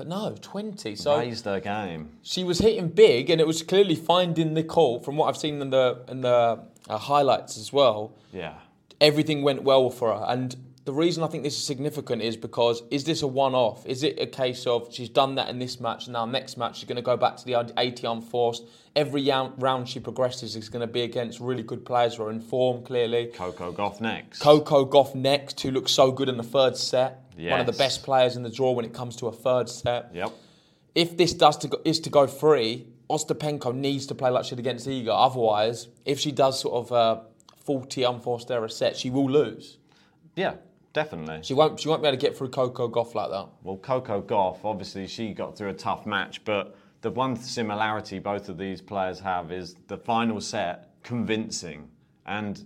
But 0.00 0.08
no, 0.08 0.34
20. 0.40 0.96
So 0.96 1.18
Raised 1.18 1.44
her 1.44 1.60
game. 1.60 2.08
she 2.22 2.42
was 2.42 2.60
hitting 2.60 2.88
big, 2.88 3.28
and 3.28 3.38
it 3.38 3.46
was 3.46 3.62
clearly 3.62 3.94
finding 3.94 4.54
Nicole. 4.54 4.98
From 5.00 5.18
what 5.18 5.26
I've 5.28 5.36
seen 5.36 5.60
in 5.60 5.68
the 5.68 5.98
in 6.08 6.22
the 6.22 6.60
uh, 6.88 6.96
highlights 6.96 7.58
as 7.58 7.70
well, 7.70 8.12
Yeah. 8.32 8.54
everything 8.98 9.42
went 9.42 9.62
well 9.62 9.90
for 9.90 10.16
her. 10.16 10.24
And 10.26 10.56
the 10.84 10.92
reason 10.92 11.22
I 11.22 11.26
think 11.26 11.44
this 11.44 11.56
is 11.56 11.64
significant 11.64 12.22
is 12.22 12.36
because 12.36 12.82
is 12.90 13.04
this 13.04 13.22
a 13.22 13.26
one-off? 13.26 13.84
Is 13.86 14.02
it 14.02 14.18
a 14.18 14.26
case 14.26 14.66
of 14.66 14.92
she's 14.92 15.10
done 15.10 15.34
that 15.34 15.48
in 15.48 15.58
this 15.58 15.78
match, 15.78 16.06
and 16.06 16.14
now 16.14 16.24
next 16.24 16.56
match 16.56 16.78
she's 16.78 16.88
going 16.88 16.96
to 16.96 17.02
go 17.02 17.16
back 17.16 17.36
to 17.36 17.44
the 17.44 17.72
80 17.76 18.06
unforced? 18.06 18.64
Every 18.96 19.28
round 19.30 19.88
she 19.88 20.00
progresses 20.00 20.56
is 20.56 20.68
going 20.68 20.80
to 20.80 20.92
be 20.92 21.02
against 21.02 21.38
really 21.38 21.62
good 21.62 21.84
players 21.84 22.14
who 22.16 22.24
are 22.24 22.30
in 22.30 22.40
form, 22.40 22.82
clearly. 22.82 23.26
Coco 23.26 23.72
Gauff 23.72 24.00
next. 24.00 24.40
Coco 24.40 24.84
Gauff 24.86 25.14
next, 25.14 25.60
who 25.60 25.70
looks 25.70 25.92
so 25.92 26.10
good 26.10 26.28
in 26.28 26.36
the 26.36 26.42
third 26.42 26.76
set. 26.76 27.24
One 27.36 27.60
of 27.60 27.66
the 27.66 27.72
best 27.72 28.02
players 28.02 28.36
in 28.36 28.42
the 28.42 28.50
draw 28.50 28.72
when 28.72 28.84
it 28.84 28.92
comes 28.92 29.16
to 29.16 29.26
a 29.26 29.32
third 29.32 29.68
set 29.68 30.10
Yep. 30.14 30.32
if 30.94 31.16
this 31.16 31.32
does 31.32 31.56
to 31.58 31.68
go, 31.68 31.80
is 31.84 32.00
to 32.00 32.10
go 32.10 32.26
free, 32.26 32.86
Ostapenko 33.08 33.74
needs 33.74 34.06
to 34.06 34.14
play 34.14 34.30
like 34.30 34.44
she 34.44 34.50
did 34.56 34.60
against 34.60 34.86
Iga. 34.86 35.08
Otherwise, 35.10 35.88
if 36.04 36.18
she 36.18 36.32
does 36.32 36.60
sort 36.60 36.74
of 36.86 36.92
uh, 36.92 37.20
a 37.52 37.64
40 37.64 38.02
unforced 38.02 38.50
error 38.50 38.68
set, 38.68 38.96
she 38.96 39.10
will 39.10 39.30
lose. 39.30 39.78
Yeah, 40.36 40.54
definitely. 40.92 41.40
She 41.42 41.54
won't. 41.54 41.78
She 41.80 41.88
won't 41.88 42.02
be 42.02 42.08
able 42.08 42.18
to 42.18 42.20
get 42.20 42.36
through 42.36 42.48
Coco 42.50 42.88
Gauff 42.88 43.14
like 43.14 43.30
that. 43.30 43.48
Well, 43.62 43.76
Coco 43.76 44.20
Gauff, 44.22 44.64
obviously, 44.64 45.06
she 45.06 45.32
got 45.32 45.56
through 45.56 45.70
a 45.70 45.74
tough 45.74 46.06
match, 46.06 46.44
but 46.44 46.76
the 47.00 47.10
one 47.10 47.36
similarity 47.36 48.18
both 48.18 48.48
of 48.48 48.58
these 48.58 48.80
players 48.80 49.20
have 49.20 49.52
is 49.52 49.76
the 49.88 49.96
final 49.96 50.40
set 50.40 50.90
convincing. 51.02 51.88
And 52.26 52.64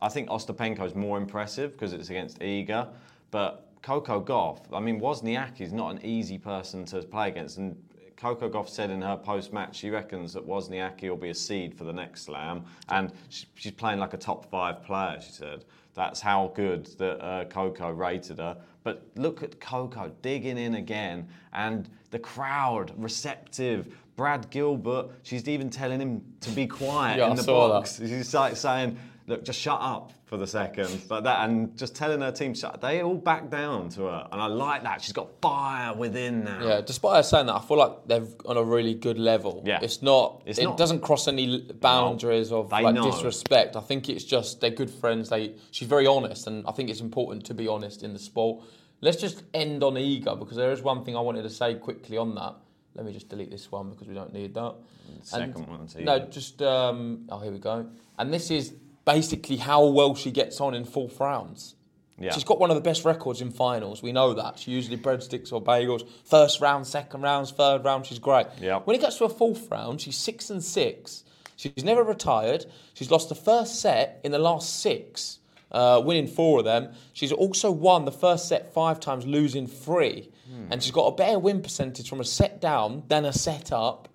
I 0.00 0.08
think 0.08 0.28
Ostapenko 0.28 0.86
is 0.86 0.94
more 0.94 1.18
impressive 1.18 1.72
because 1.72 1.92
it's 1.92 2.10
against 2.10 2.38
Iga, 2.40 2.88
but 3.30 3.68
Coco 3.82 4.22
Gauff, 4.22 4.60
I 4.72 4.80
mean, 4.80 5.00
Wozniacki 5.00 5.60
is 5.62 5.72
not 5.72 5.90
an 5.90 6.04
easy 6.04 6.38
person 6.38 6.84
to 6.86 7.02
play 7.02 7.28
against. 7.28 7.58
And 7.58 7.76
Coco 8.22 8.48
Gauff 8.48 8.68
said 8.68 8.88
in 8.90 9.02
her 9.02 9.16
post 9.16 9.52
match 9.52 9.74
she 9.74 9.90
reckons 9.90 10.32
that 10.34 10.46
Wozniacki 10.46 11.08
will 11.08 11.16
be 11.16 11.30
a 11.30 11.34
seed 11.34 11.74
for 11.74 11.82
the 11.82 11.92
next 11.92 12.22
slam, 12.22 12.64
and 12.88 13.10
she, 13.30 13.46
she's 13.56 13.72
playing 13.72 13.98
like 13.98 14.14
a 14.14 14.16
top 14.16 14.48
five 14.48 14.84
player. 14.84 15.18
She 15.20 15.32
said 15.32 15.64
that's 15.92 16.20
how 16.20 16.52
good 16.54 16.86
that 16.98 17.20
uh, 17.20 17.44
Coco 17.46 17.90
rated 17.90 18.38
her. 18.38 18.56
But 18.84 19.04
look 19.16 19.42
at 19.42 19.58
Coco 19.58 20.12
digging 20.22 20.56
in 20.56 20.76
again, 20.76 21.26
and 21.52 21.88
the 22.12 22.18
crowd 22.20 22.92
receptive. 22.96 23.92
Brad 24.14 24.48
Gilbert, 24.50 25.06
she's 25.24 25.48
even 25.48 25.68
telling 25.68 25.98
him 25.98 26.22
to 26.42 26.50
be 26.50 26.66
quiet 26.68 27.18
Yeah, 27.18 27.30
in 27.30 27.34
the 27.34 27.42
saw 27.42 27.66
that. 27.68 27.74
box. 27.74 27.98
She's 27.98 28.32
like 28.34 28.54
saying, 28.56 28.96
"Look, 29.26 29.42
just 29.44 29.58
shut 29.58 29.80
up 29.80 30.12
for 30.32 30.38
the 30.38 30.46
second, 30.46 30.88
like 31.10 31.24
that," 31.24 31.44
and 31.46 31.76
just 31.76 31.94
telling 31.94 32.22
her 32.22 32.32
team. 32.32 32.54
They 32.80 33.02
all 33.02 33.16
back 33.16 33.50
down 33.50 33.90
to 33.90 34.04
her, 34.04 34.26
and 34.32 34.40
I 34.40 34.46
like 34.46 34.82
that. 34.82 35.02
She's 35.02 35.12
got 35.12 35.28
fire 35.42 35.92
within 35.94 36.44
now. 36.44 36.66
Yeah, 36.66 36.80
despite 36.80 37.16
her 37.16 37.22
saying 37.22 37.46
that, 37.48 37.54
I 37.56 37.60
feel 37.60 37.76
like 37.76 38.06
they're 38.06 38.26
on 38.46 38.56
a 38.56 38.62
really 38.64 38.94
good 38.94 39.18
level. 39.18 39.62
Yeah. 39.66 39.80
It's 39.82 40.00
not. 40.00 40.40
It's 40.46 40.58
it 40.58 40.64
not- 40.64 40.78
doesn't 40.78 41.00
cross 41.00 41.28
any 41.28 41.60
boundaries 41.80 42.50
of 42.50 42.72
like 42.72 42.94
know. 42.94 43.10
disrespect. 43.10 43.76
I 43.76 43.80
think 43.80 44.08
it's 44.08 44.24
just 44.24 44.62
they're 44.62 44.70
good 44.70 44.88
friends. 44.90 45.28
They 45.28 45.52
she's 45.70 45.86
very 45.86 46.06
honest, 46.06 46.46
and 46.46 46.66
I 46.66 46.72
think 46.72 46.88
it's 46.88 47.00
important 47.02 47.44
to 47.46 47.54
be 47.54 47.68
honest 47.68 48.02
in 48.02 48.14
the 48.14 48.18
sport. 48.18 48.64
Let's 49.02 49.20
just 49.20 49.42
end 49.52 49.84
on 49.84 49.94
Iga 49.96 50.38
because 50.38 50.56
there 50.56 50.72
is 50.72 50.80
one 50.80 51.04
thing 51.04 51.14
I 51.14 51.20
wanted 51.20 51.42
to 51.42 51.50
say 51.50 51.74
quickly 51.74 52.16
on 52.16 52.34
that. 52.36 52.54
Let 52.94 53.04
me 53.04 53.12
just 53.12 53.28
delete 53.28 53.50
this 53.50 53.70
one 53.70 53.90
because 53.90 54.08
we 54.08 54.14
don't 54.14 54.32
need 54.32 54.54
that. 54.54 54.76
Second 55.24 55.56
And- 55.56 55.68
one's 55.68 55.94
No, 55.96 56.20
just 56.20 56.62
um, 56.62 57.26
oh 57.28 57.38
here 57.40 57.52
we 57.52 57.58
go. 57.58 57.86
And 58.18 58.32
this 58.32 58.50
is 58.50 58.72
basically 59.04 59.56
how 59.56 59.84
well 59.86 60.14
she 60.14 60.30
gets 60.30 60.60
on 60.60 60.74
in 60.74 60.84
fourth 60.84 61.18
rounds. 61.20 61.74
Yeah. 62.18 62.32
She's 62.32 62.44
got 62.44 62.60
one 62.60 62.70
of 62.70 62.76
the 62.76 62.82
best 62.82 63.04
records 63.04 63.40
in 63.40 63.50
finals. 63.50 64.02
We 64.02 64.12
know 64.12 64.34
that. 64.34 64.58
She 64.58 64.70
usually 64.70 64.96
breadsticks 64.96 65.52
or 65.52 65.60
bagels. 65.62 66.08
First 66.24 66.60
round, 66.60 66.86
second 66.86 67.22
rounds, 67.22 67.50
third 67.50 67.84
round, 67.84 68.06
she's 68.06 68.20
great. 68.20 68.46
Yeah. 68.60 68.78
When 68.80 68.94
it 68.94 69.00
gets 69.00 69.18
to 69.18 69.24
a 69.24 69.28
fourth 69.28 69.68
round, 69.70 70.00
she's 70.00 70.16
six 70.16 70.50
and 70.50 70.62
six. 70.62 71.24
She's 71.56 71.84
never 71.84 72.02
retired. 72.02 72.66
She's 72.94 73.10
lost 73.10 73.28
the 73.28 73.34
first 73.34 73.80
set 73.80 74.20
in 74.24 74.30
the 74.32 74.38
last 74.38 74.80
six, 74.80 75.38
uh, 75.72 76.00
winning 76.04 76.26
four 76.26 76.60
of 76.60 76.64
them. 76.64 76.92
She's 77.12 77.32
also 77.32 77.70
won 77.70 78.04
the 78.04 78.12
first 78.12 78.48
set 78.48 78.72
five 78.72 79.00
times, 79.00 79.26
losing 79.26 79.66
three. 79.66 80.30
And 80.70 80.82
she's 80.82 80.92
got 80.92 81.06
a 81.06 81.16
better 81.16 81.38
win 81.38 81.62
percentage 81.62 82.08
from 82.08 82.20
a 82.20 82.24
set 82.24 82.60
down 82.60 83.04
than 83.08 83.24
a 83.24 83.32
set 83.32 83.72
up. 83.72 84.08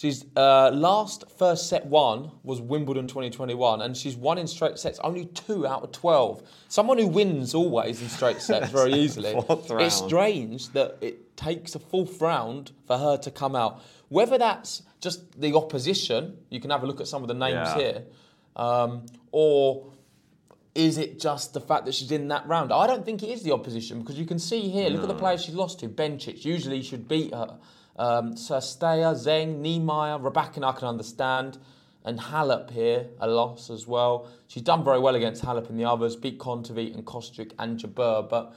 She's 0.00 0.24
uh, 0.34 0.70
last 0.72 1.24
first 1.36 1.68
set 1.68 1.84
one 1.84 2.30
was 2.42 2.58
Wimbledon 2.58 3.06
2021, 3.06 3.82
and 3.82 3.94
she's 3.94 4.16
won 4.16 4.38
in 4.38 4.46
straight 4.46 4.78
sets 4.78 4.98
only 5.00 5.26
two 5.26 5.66
out 5.66 5.82
of 5.82 5.92
12. 5.92 6.42
Someone 6.68 6.96
who 6.96 7.06
wins 7.06 7.54
always 7.54 8.00
in 8.00 8.08
straight 8.08 8.40
sets 8.40 8.70
very 8.70 8.94
easily. 8.94 9.34
It's 9.84 9.94
strange 9.94 10.70
that 10.70 10.96
it 11.02 11.36
takes 11.36 11.74
a 11.74 11.78
fourth 11.78 12.18
round 12.22 12.72
for 12.86 12.96
her 12.96 13.18
to 13.18 13.30
come 13.30 13.54
out. 13.54 13.82
Whether 14.08 14.38
that's 14.38 14.84
just 15.02 15.38
the 15.38 15.54
opposition, 15.54 16.38
you 16.48 16.60
can 16.60 16.70
have 16.70 16.82
a 16.82 16.86
look 16.86 17.02
at 17.02 17.06
some 17.06 17.20
of 17.20 17.28
the 17.28 17.34
names 17.34 17.52
Yeah. 17.52 17.76
here, 17.76 18.02
um, 18.56 19.04
or 19.32 19.92
is 20.74 20.96
it 20.96 21.20
just 21.20 21.52
the 21.52 21.60
fact 21.60 21.84
that 21.84 21.94
she's 21.94 22.10
in 22.10 22.28
that 22.28 22.48
round? 22.48 22.72
I 22.72 22.86
don't 22.86 23.04
think 23.04 23.22
it 23.22 23.28
is 23.28 23.42
the 23.42 23.52
opposition 23.52 24.00
because 24.00 24.18
you 24.18 24.24
can 24.24 24.38
see 24.38 24.70
here, 24.70 24.88
look 24.88 25.02
at 25.02 25.08
the 25.08 25.14
players 25.14 25.44
she's 25.44 25.54
lost 25.54 25.78
to. 25.80 25.90
Bencic 25.90 26.42
usually 26.46 26.82
should 26.82 27.06
beat 27.06 27.34
her. 27.34 27.58
Um, 27.96 28.34
Cirstea, 28.34 29.14
Zheng, 29.14 29.60
Niemeier, 29.60 30.20
Rybakina 30.20 30.74
I 30.74 30.78
can 30.78 30.88
understand. 30.88 31.58
And 32.04 32.18
Halep 32.18 32.70
here, 32.70 33.08
a 33.20 33.28
loss 33.28 33.68
as 33.68 33.86
well. 33.86 34.26
She's 34.48 34.62
done 34.62 34.82
very 34.82 34.98
well 34.98 35.14
against 35.14 35.44
Halep 35.44 35.68
and 35.68 35.78
the 35.78 35.84
others, 35.84 36.16
beat 36.16 36.38
Kontaveit 36.38 36.94
and 36.94 37.04
Kostric 37.04 37.52
and 37.58 37.78
Jabeur. 37.78 38.26
But 38.28 38.54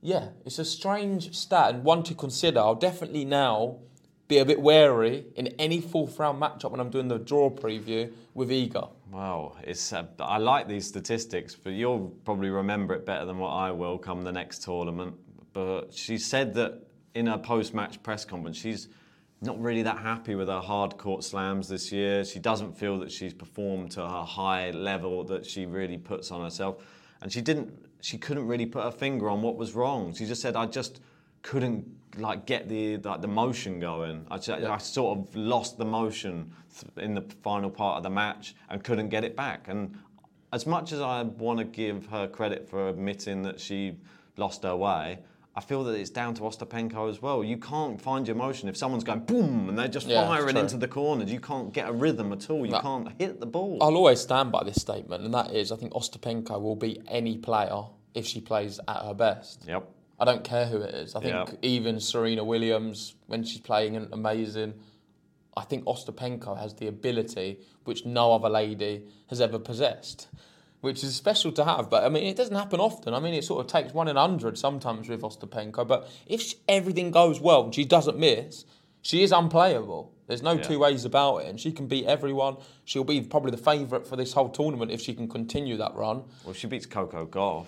yeah, 0.00 0.30
it's 0.44 0.58
a 0.58 0.64
strange 0.64 1.32
stat 1.34 1.74
and 1.74 1.84
one 1.84 2.02
to 2.04 2.14
consider. 2.14 2.58
I'll 2.58 2.74
definitely 2.74 3.24
now 3.24 3.78
be 4.26 4.38
a 4.38 4.44
bit 4.44 4.60
wary 4.60 5.26
in 5.36 5.48
any 5.58 5.80
fourth 5.80 6.18
round 6.18 6.42
matchup 6.42 6.70
when 6.70 6.80
I'm 6.80 6.90
doing 6.90 7.06
the 7.06 7.18
draw 7.18 7.50
preview 7.50 8.12
with 8.34 8.48
Iga. 8.48 8.90
Wow, 9.12 9.56
it's 9.62 9.92
uh, 9.92 10.06
I 10.18 10.38
like 10.38 10.66
these 10.66 10.86
statistics, 10.86 11.54
but 11.54 11.74
you'll 11.74 12.08
probably 12.24 12.48
remember 12.48 12.94
it 12.94 13.04
better 13.04 13.26
than 13.26 13.38
what 13.38 13.50
I 13.50 13.70
will 13.70 13.98
come 13.98 14.24
the 14.24 14.32
next 14.32 14.62
tournament. 14.62 15.14
But 15.52 15.92
she 15.92 16.16
said 16.16 16.54
that 16.54 16.82
in 17.14 17.26
her 17.26 17.38
post-match 17.38 18.02
press 18.02 18.24
conference, 18.24 18.56
she's 18.56 18.88
not 19.40 19.60
really 19.60 19.82
that 19.82 19.98
happy 19.98 20.34
with 20.34 20.48
her 20.48 20.60
hard 20.60 20.96
court 20.96 21.24
slams 21.24 21.68
this 21.68 21.90
year. 21.90 22.24
She 22.24 22.38
doesn't 22.38 22.76
feel 22.76 22.98
that 23.00 23.10
she's 23.10 23.34
performed 23.34 23.90
to 23.92 24.00
her 24.00 24.22
high 24.22 24.70
level 24.70 25.24
that 25.24 25.44
she 25.44 25.66
really 25.66 25.98
puts 25.98 26.30
on 26.30 26.42
herself, 26.42 26.84
and 27.20 27.32
she 27.32 27.40
didn't. 27.40 27.72
She 28.00 28.18
couldn't 28.18 28.46
really 28.46 28.66
put 28.66 28.82
her 28.82 28.90
finger 28.90 29.28
on 29.28 29.42
what 29.42 29.56
was 29.56 29.74
wrong. 29.74 30.14
She 30.14 30.26
just 30.26 30.42
said, 30.42 30.56
"I 30.56 30.66
just 30.66 31.00
couldn't 31.42 31.86
like 32.18 32.46
get 32.46 32.68
the 32.68 32.98
like 32.98 33.20
the 33.20 33.28
motion 33.28 33.80
going. 33.80 34.26
I, 34.30 34.38
ju- 34.38 34.54
I 34.54 34.78
sort 34.78 35.18
of 35.18 35.34
lost 35.34 35.78
the 35.78 35.84
motion 35.84 36.52
in 36.96 37.14
the 37.14 37.22
final 37.42 37.70
part 37.70 37.98
of 37.98 38.02
the 38.02 38.10
match 38.10 38.54
and 38.70 38.82
couldn't 38.82 39.08
get 39.08 39.24
it 39.24 39.36
back. 39.36 39.68
And 39.68 39.96
as 40.52 40.66
much 40.66 40.92
as 40.92 41.00
I 41.00 41.22
want 41.22 41.58
to 41.58 41.64
give 41.64 42.06
her 42.06 42.28
credit 42.28 42.68
for 42.68 42.88
admitting 42.88 43.42
that 43.42 43.58
she 43.60 43.96
lost 44.36 44.62
her 44.62 44.76
way, 44.76 45.18
I 45.54 45.60
feel 45.60 45.84
that 45.84 45.92
it's 45.94 46.08
down 46.10 46.32
to 46.34 46.42
Ostapenko 46.42 47.10
as 47.10 47.20
well. 47.20 47.44
You 47.44 47.58
can't 47.58 48.00
find 48.00 48.26
your 48.26 48.36
motion 48.36 48.68
if 48.70 48.76
someone's 48.76 49.04
going 49.04 49.20
boom 49.20 49.68
and 49.68 49.78
they're 49.78 49.86
just 49.86 50.06
Yeah, 50.06 50.26
firing 50.26 50.56
into 50.56 50.78
the 50.78 50.88
corners. 50.88 51.30
You 51.30 51.40
can't 51.40 51.74
get 51.74 51.88
a 51.88 51.92
rhythm 51.92 52.32
at 52.32 52.48
all. 52.48 52.64
You 52.64 52.72
No. 52.72 52.80
can't 52.80 53.08
hit 53.18 53.38
the 53.38 53.44
ball. 53.46 53.76
I'll 53.82 53.96
always 53.96 54.20
stand 54.20 54.50
by 54.50 54.64
this 54.64 54.80
statement, 54.80 55.24
and 55.24 55.34
that 55.34 55.50
is 55.54 55.70
I 55.70 55.76
think 55.76 55.92
Ostapenko 55.92 56.60
will 56.60 56.76
beat 56.76 57.02
any 57.06 57.36
player 57.36 57.82
if 58.14 58.26
she 58.26 58.40
plays 58.40 58.80
at 58.88 59.02
her 59.04 59.12
best. 59.14 59.64
Yep. 59.68 59.88
I 60.18 60.24
don't 60.24 60.42
care 60.44 60.66
who 60.66 60.78
it 60.78 60.94
is. 60.94 61.14
I 61.14 61.20
think 61.20 61.34
Yep. 61.34 61.58
even 61.62 62.00
Serena 62.00 62.44
Williams, 62.44 63.14
when 63.26 63.42
she's 63.44 63.60
playing 63.60 63.96
amazing, 64.12 64.72
I 65.54 65.64
think 65.64 65.84
Ostapenko 65.84 66.56
has 66.58 66.72
the 66.74 66.86
ability 66.86 67.58
which 67.84 68.06
no 68.06 68.32
other 68.32 68.48
lady 68.48 69.02
has 69.26 69.40
ever 69.42 69.58
possessed, 69.58 70.28
which 70.82 71.02
is 71.02 71.16
special 71.16 71.50
to 71.52 71.64
have. 71.64 71.88
But 71.88 72.04
I 72.04 72.08
mean, 72.10 72.24
it 72.24 72.36
doesn't 72.36 72.54
happen 72.54 72.78
often. 72.78 73.14
I 73.14 73.20
mean, 73.20 73.32
it 73.34 73.44
sort 73.44 73.64
of 73.64 73.72
takes 73.72 73.94
one 73.94 74.08
in 74.08 74.16
a 74.16 74.20
hundred 74.20 74.58
sometimes 74.58 75.08
with 75.08 75.22
Ostapenko. 75.22 75.86
But 75.88 76.08
if 76.26 76.42
she, 76.42 76.56
everything 76.68 77.10
goes 77.10 77.40
well 77.40 77.64
and 77.64 77.74
she 77.74 77.84
doesn't 77.84 78.18
miss, 78.18 78.64
she 79.00 79.22
is 79.22 79.32
unplayable. 79.32 80.12
There's 80.26 80.42
no 80.42 80.52
Yeah. 80.52 80.62
two 80.62 80.78
ways 80.78 81.04
about 81.04 81.38
it, 81.38 81.48
and 81.48 81.58
she 81.60 81.72
can 81.72 81.86
beat 81.86 82.06
everyone. 82.06 82.56
She'll 82.84 83.04
be 83.04 83.20
probably 83.22 83.50
the 83.52 83.56
favourite 83.58 84.06
for 84.06 84.16
this 84.16 84.32
whole 84.32 84.48
tournament 84.48 84.90
if 84.90 85.00
she 85.00 85.14
can 85.14 85.28
continue 85.28 85.76
that 85.78 85.94
run. 85.94 86.24
Well, 86.44 86.52
she 86.54 86.66
beats 86.66 86.86
Coco 86.86 87.26
Gauff. 87.26 87.66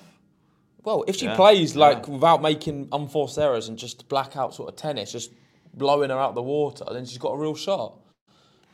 Well, 0.82 1.04
if 1.06 1.16
she 1.16 1.26
Yeah, 1.26 1.36
plays 1.36 1.74
yeah. 1.74 1.80
like 1.86 2.08
without 2.08 2.42
making 2.42 2.88
unforced 2.92 3.38
errors 3.38 3.68
and 3.68 3.78
just 3.78 4.08
blackout 4.08 4.54
sort 4.54 4.68
of 4.68 4.76
tennis, 4.76 5.12
just 5.12 5.30
blowing 5.72 6.10
her 6.10 6.18
out 6.18 6.34
the 6.34 6.42
water, 6.42 6.84
then 6.92 7.04
she's 7.06 7.18
got 7.18 7.30
a 7.30 7.36
real 7.38 7.54
shot. 7.54 7.94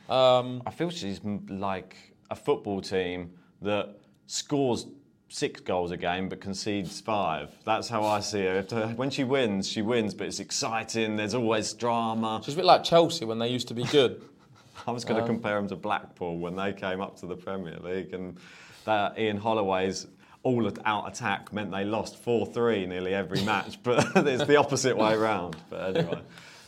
Um, 0.08 0.62
I 0.66 0.70
feel 0.70 0.90
she's 0.90 1.20
like 1.24 1.96
a 2.30 2.36
football 2.36 2.80
team 2.80 3.32
that 3.62 3.99
scores 4.30 4.86
six 5.28 5.60
goals 5.60 5.90
a 5.90 5.96
game 5.96 6.28
but 6.28 6.40
concedes 6.40 7.00
five. 7.00 7.50
That's 7.64 7.88
how 7.88 8.04
I 8.04 8.20
see 8.20 8.44
her. 8.44 8.62
When 8.96 9.10
she 9.10 9.24
wins, 9.24 9.68
she 9.68 9.82
wins, 9.82 10.14
but 10.14 10.26
it's 10.26 10.40
exciting. 10.40 11.16
There's 11.16 11.34
always 11.34 11.72
drama. 11.72 12.40
she's 12.44 12.54
a 12.54 12.56
bit 12.56 12.64
like 12.64 12.84
Chelsea 12.84 13.24
when 13.24 13.38
they 13.38 13.48
used 13.48 13.68
to 13.68 13.74
be 13.74 13.84
good. 13.84 14.22
I 14.86 14.92
was 14.92 15.04
going 15.04 15.16
to 15.16 15.22
Um, 15.22 15.28
compare 15.28 15.56
them 15.56 15.68
to 15.68 15.76
Blackpool 15.76 16.38
when 16.38 16.56
they 16.56 16.72
came 16.72 17.00
up 17.00 17.18
to 17.20 17.26
the 17.26 17.36
Premier 17.36 17.78
League, 17.80 18.14
and 18.14 18.38
that 18.86 19.18
Ian 19.18 19.36
Holloway's 19.36 20.06
all 20.42 20.70
out 20.86 21.06
attack 21.06 21.52
meant 21.52 21.70
they 21.70 21.84
lost 21.84 22.16
4 22.16 22.46
3 22.46 22.86
nearly 22.86 23.12
every 23.14 23.42
match, 23.42 23.80
but 23.82 23.98
it's 24.26 24.44
the 24.46 24.56
opposite 24.56 24.96
way 24.96 25.16
round. 25.16 25.56
But 25.68 25.96
anyway. 25.96 26.22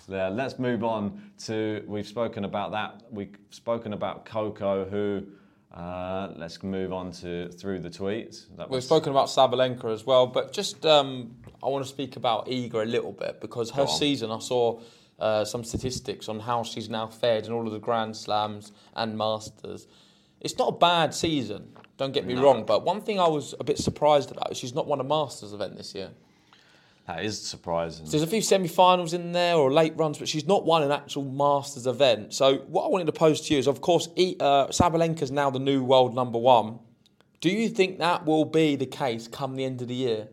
Yeah, 0.09 0.29
let's 0.29 0.59
move 0.59 0.85
on 0.85 1.31
to. 1.47 1.83
We've 1.87 2.07
spoken 2.07 2.45
about 2.45 2.73
that. 2.73 3.03
We've 3.11 3.35
spoken 3.51 3.93
about 3.93 4.25
Coco, 4.27 4.85
who. 4.85 5.25
Uh, 5.73 6.33
let's 6.37 6.63
move 6.63 6.93
on 6.93 7.11
to 7.13 7.49
through 7.49 7.79
the 7.81 7.89
tweets. 7.89 8.45
That 8.57 8.69
We've 8.69 8.77
was- 8.77 8.85
spoken 8.85 9.11
about 9.11 9.29
Sabalenka 9.29 9.93
as 9.93 10.05
well, 10.05 10.27
but 10.27 10.53
just 10.53 10.85
um, 10.85 11.37
I 11.63 11.69
want 11.69 11.85
to 11.85 11.89
speak 11.89 12.17
about 12.17 12.47
Iga 12.47 12.75
a 12.75 12.85
little 12.85 13.13
bit 13.13 13.41
because 13.41 13.71
her 13.71 13.87
season, 13.87 14.31
I 14.31 14.39
saw 14.41 14.81
uh, 15.19 15.45
some 15.47 15.65
statistics 15.65 16.29
on 16.29 16.41
how 16.41 16.63
she's 16.63 16.91
now 16.91 17.07
fared 17.07 17.47
in 17.47 17.53
all 17.53 17.67
of 17.67 17.73
the 17.73 17.79
Grand 17.79 18.15
Slams 18.17 18.73
and 18.95 19.17
Masters. 19.17 19.87
It's 20.41 20.59
not 20.59 20.69
a 20.69 20.77
bad 20.77 21.15
season, 21.15 21.73
don't 21.97 22.13
get 22.13 22.27
me 22.27 22.35
No. 22.35 22.43
wrong, 22.43 22.65
but 22.67 22.85
one 22.85 23.01
thing 23.01 23.19
I 23.21 23.29
was 23.29 23.55
a 23.59 23.65
bit 23.65 23.79
surprised 23.79 24.31
about 24.31 24.51
is 24.51 24.59
she's 24.59 24.75
not 24.75 24.87
won 24.87 25.01
a 25.01 25.05
Masters 25.05 25.53
event 25.55 25.77
this 25.77 25.95
year. 25.95 26.11
That 27.07 27.25
is 27.25 27.41
surprising. 27.41 28.07
So 28.07 28.13
there's 28.13 28.23
a 28.23 28.27
few 28.29 28.41
semi-finals 28.43 29.13
in 29.13 29.33
there 29.33 29.57
or 29.57 29.73
late 29.73 29.93
runs, 29.97 30.19
but 30.19 30.29
she's 30.29 30.47
not 30.47 30.65
won 30.65 30.83
an 30.85 30.93
actual 30.93 31.25
Masters 31.25 31.87
event. 31.87 32.33
So 32.33 32.59
what 32.69 32.85
I 32.85 32.89
wanted 32.89 33.07
to 33.07 33.13
pose 33.13 33.41
to 33.43 33.55
you 33.55 33.59
is, 33.59 33.67
of 33.67 33.81
course, 33.81 34.09
E- 34.17 34.37
uh, 34.39 34.69
Sabalenka's 34.69 35.33
now 35.33 35.51
the 35.51 35.59
new 35.59 35.83
world 35.83 36.15
number 36.15 36.39
one. 36.39 36.79
Do 37.41 37.49
you 37.51 37.69
think 37.69 37.99
that 37.99 38.25
will 38.25 38.45
be 38.45 38.77
the 38.77 38.87
case 38.87 39.27
come 39.27 39.57
the 39.57 39.65
end 39.65 39.83
of 39.83 39.89
the 39.89 39.95
year? 39.95 40.29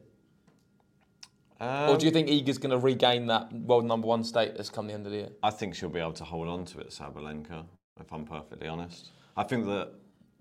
or 1.62 1.98
do 1.98 2.06
you 2.06 2.12
think 2.12 2.30
Iga's 2.30 2.58
going 2.58 2.70
to 2.72 2.78
regain 2.78 3.28
that 3.28 3.52
world 3.52 3.84
number 3.84 4.08
one 4.08 4.24
status 4.24 4.70
come 4.70 4.88
the 4.88 4.94
end 4.94 5.06
of 5.06 5.12
the 5.12 5.18
year? 5.18 5.30
I 5.44 5.50
think 5.50 5.76
she'll 5.76 5.90
be 5.90 6.00
able 6.00 6.14
to 6.14 6.24
hold 6.24 6.48
on 6.48 6.64
to 6.66 6.80
it, 6.80 6.90
Sabalenka, 6.92 7.66
if 8.00 8.14
I'm 8.14 8.24
perfectly 8.26 8.68
honest. 8.68 9.10
I 9.36 9.44
think 9.44 9.66
that 9.66 9.90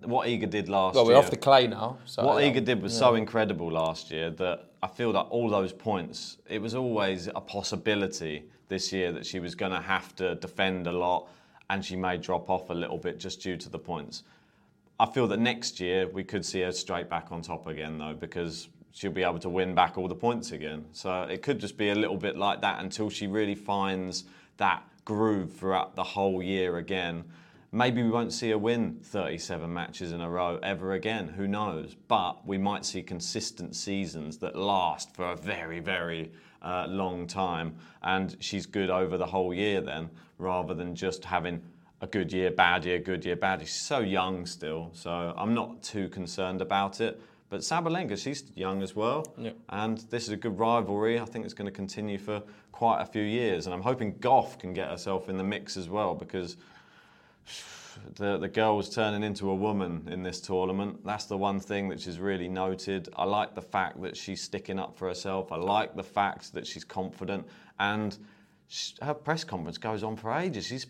what 0.04 0.28
Iga 0.28 0.49
did 0.49 0.68
last 0.68 0.94
Well, 0.94 1.04
year. 1.04 1.14
Well, 1.14 1.20
we're 1.20 1.25
off 1.25 1.30
the 1.30 1.37
clay 1.37 1.66
now. 1.66 1.99
So 2.04 2.25
what 2.25 2.42
yeah. 2.44 2.52
Iga 2.52 2.64
did 2.64 2.82
was 2.82 2.92
Yeah. 2.92 2.99
so 3.00 3.14
incredible 3.16 3.68
last 3.73 4.12
year 4.12 4.30
that 4.30 4.67
I 4.82 4.87
feel 4.87 5.12
that 5.12 5.23
all 5.23 5.49
those 5.49 5.73
points, 5.73 6.38
it 6.49 6.61
was 6.61 6.75
always 6.75 7.26
a 7.26 7.40
possibility 7.40 8.44
this 8.68 8.92
year 8.92 9.12
that 9.12 9.26
she 9.26 9.40
was 9.40 9.54
going 9.54 9.73
to 9.73 9.80
have 9.80 10.14
to 10.16 10.37
defend 10.37 10.87
a 10.87 10.92
lot 10.92 11.28
and 11.70 11.85
she 11.85 11.97
may 11.97 12.16
drop 12.16 12.49
off 12.49 12.70
a 12.70 12.75
little 12.75 12.99
bit 12.99 13.18
just 13.18 13.42
due 13.42 13.56
to 13.56 13.68
the 13.68 13.78
points. 13.78 14.23
I 15.00 15.06
feel 15.06 15.26
that 15.28 15.38
next 15.38 15.80
year 15.80 16.08
we 16.08 16.25
could 16.25 16.44
see 16.44 16.61
her 16.61 16.73
straight 16.73 17.08
back 17.08 17.30
on 17.30 17.42
top 17.42 17.66
again, 17.66 17.99
though, 17.99 18.14
because 18.14 18.68
she'll 18.92 19.12
be 19.12 19.23
able 19.23 19.38
to 19.40 19.49
win 19.49 19.75
back 19.75 19.99
all 19.99 20.08
the 20.08 20.14
points 20.14 20.52
again. 20.52 20.85
So 20.92 21.23
it 21.23 21.42
could 21.42 21.58
just 21.58 21.76
be 21.76 21.90
a 21.90 21.94
little 21.94 22.16
bit 22.16 22.37
like 22.37 22.61
that 22.62 22.80
until 22.80 23.11
she 23.11 23.26
really 23.26 23.54
finds 23.54 24.25
that 24.56 24.82
groove 25.04 25.52
throughout 25.52 25.94
the 25.94 26.02
whole 26.02 26.42
year 26.42 26.78
again. 26.78 27.25
Maybe 27.70 28.02
we 28.02 28.08
won't 28.08 28.32
see 28.32 28.48
her 28.50 28.56
win 28.58 28.98
37 29.02 29.70
matches 29.72 30.12
in 30.12 30.22
a 30.22 30.30
row 30.30 30.58
ever 30.62 30.94
again, 30.94 31.28
who 31.28 31.46
knows? 31.46 31.94
But 32.08 32.46
we 32.46 32.56
might 32.56 32.87
see 32.87 33.02
consistent 33.02 33.76
seasons 33.76 34.38
that 34.38 34.56
last 34.56 35.14
for 35.14 35.30
a 35.32 35.37
very, 35.37 35.80
very 35.80 36.32
uh, 36.62 36.87
long 36.88 37.26
time. 37.26 37.75
And 38.02 38.37
she's 38.40 38.64
good 38.64 38.88
over 38.88 39.18
the 39.18 39.26
whole 39.26 39.52
year 39.52 39.82
then, 39.82 40.08
rather 40.38 40.72
than 40.72 40.94
just 40.94 41.26
having 41.26 41.60
a 42.00 42.06
good 42.06 42.32
year, 42.32 42.50
bad 42.50 42.87
year, 42.87 42.98
good 43.00 43.22
year, 43.25 43.37
bad 43.37 43.60
year. 43.60 43.66
She's 43.66 43.80
so 43.87 43.98
young 43.98 44.46
still, 44.46 44.90
so 44.94 45.34
I'm 45.37 45.52
not 45.52 45.82
too 45.82 46.08
concerned 46.08 46.62
about 46.62 47.02
it. 47.02 47.20
But 47.50 47.60
Sabalenka, 47.60 48.16
she's 48.16 48.44
young 48.54 48.82
as 48.82 48.96
well, 48.96 49.26
Yeah. 49.37 49.50
and 49.68 49.98
this 50.10 50.25
is 50.25 50.30
a 50.30 50.37
good 50.37 50.58
rivalry. 50.58 51.18
I 51.20 51.25
think 51.26 51.44
it's 51.44 51.54
going 51.54 51.66
to 51.66 51.72
continue 51.72 52.18
for 52.18 52.42
quite 52.72 53.02
a 53.02 53.06
few 53.06 53.22
years, 53.22 53.66
and 53.66 53.75
I'm 53.75 53.82
hoping 53.82 54.14
Gauff 54.14 54.58
can 54.58 54.72
get 54.72 54.88
herself 54.88 55.28
in 55.28 55.37
the 55.37 55.44
mix 55.44 55.76
as 55.76 55.88
well 55.88 56.14
because 56.14 56.57
the 58.16 58.38
the 58.38 58.48
girl's 58.48 58.88
turning 58.94 59.22
into 59.22 59.50
a 59.50 59.54
woman 59.54 60.08
in 60.11 60.22
this 60.22 60.40
tournament. 60.40 61.04
That's 61.04 61.24
the 61.26 61.37
one 61.37 61.61
thing 61.61 61.88
which 61.88 62.06
is 62.06 62.18
really 62.18 62.48
noted. 62.48 63.08
I 63.16 63.24
like 63.24 63.54
the 63.54 63.62
fact 63.62 64.00
that 64.02 64.16
she's 64.16 64.42
sticking 64.42 64.78
up 64.78 64.96
for 64.96 65.08
herself. 65.08 65.50
I 65.52 65.56
like 65.56 65.96
the 65.96 66.02
fact 66.02 66.52
that 66.54 66.66
she's 66.66 66.84
confident 66.84 67.46
and. 67.78 68.16
Her 69.00 69.14
press 69.14 69.44
conference 69.44 69.78
goes 69.78 70.02
on 70.02 70.16
for 70.16 70.30
ages. 70.30 70.66
She's 70.66 70.87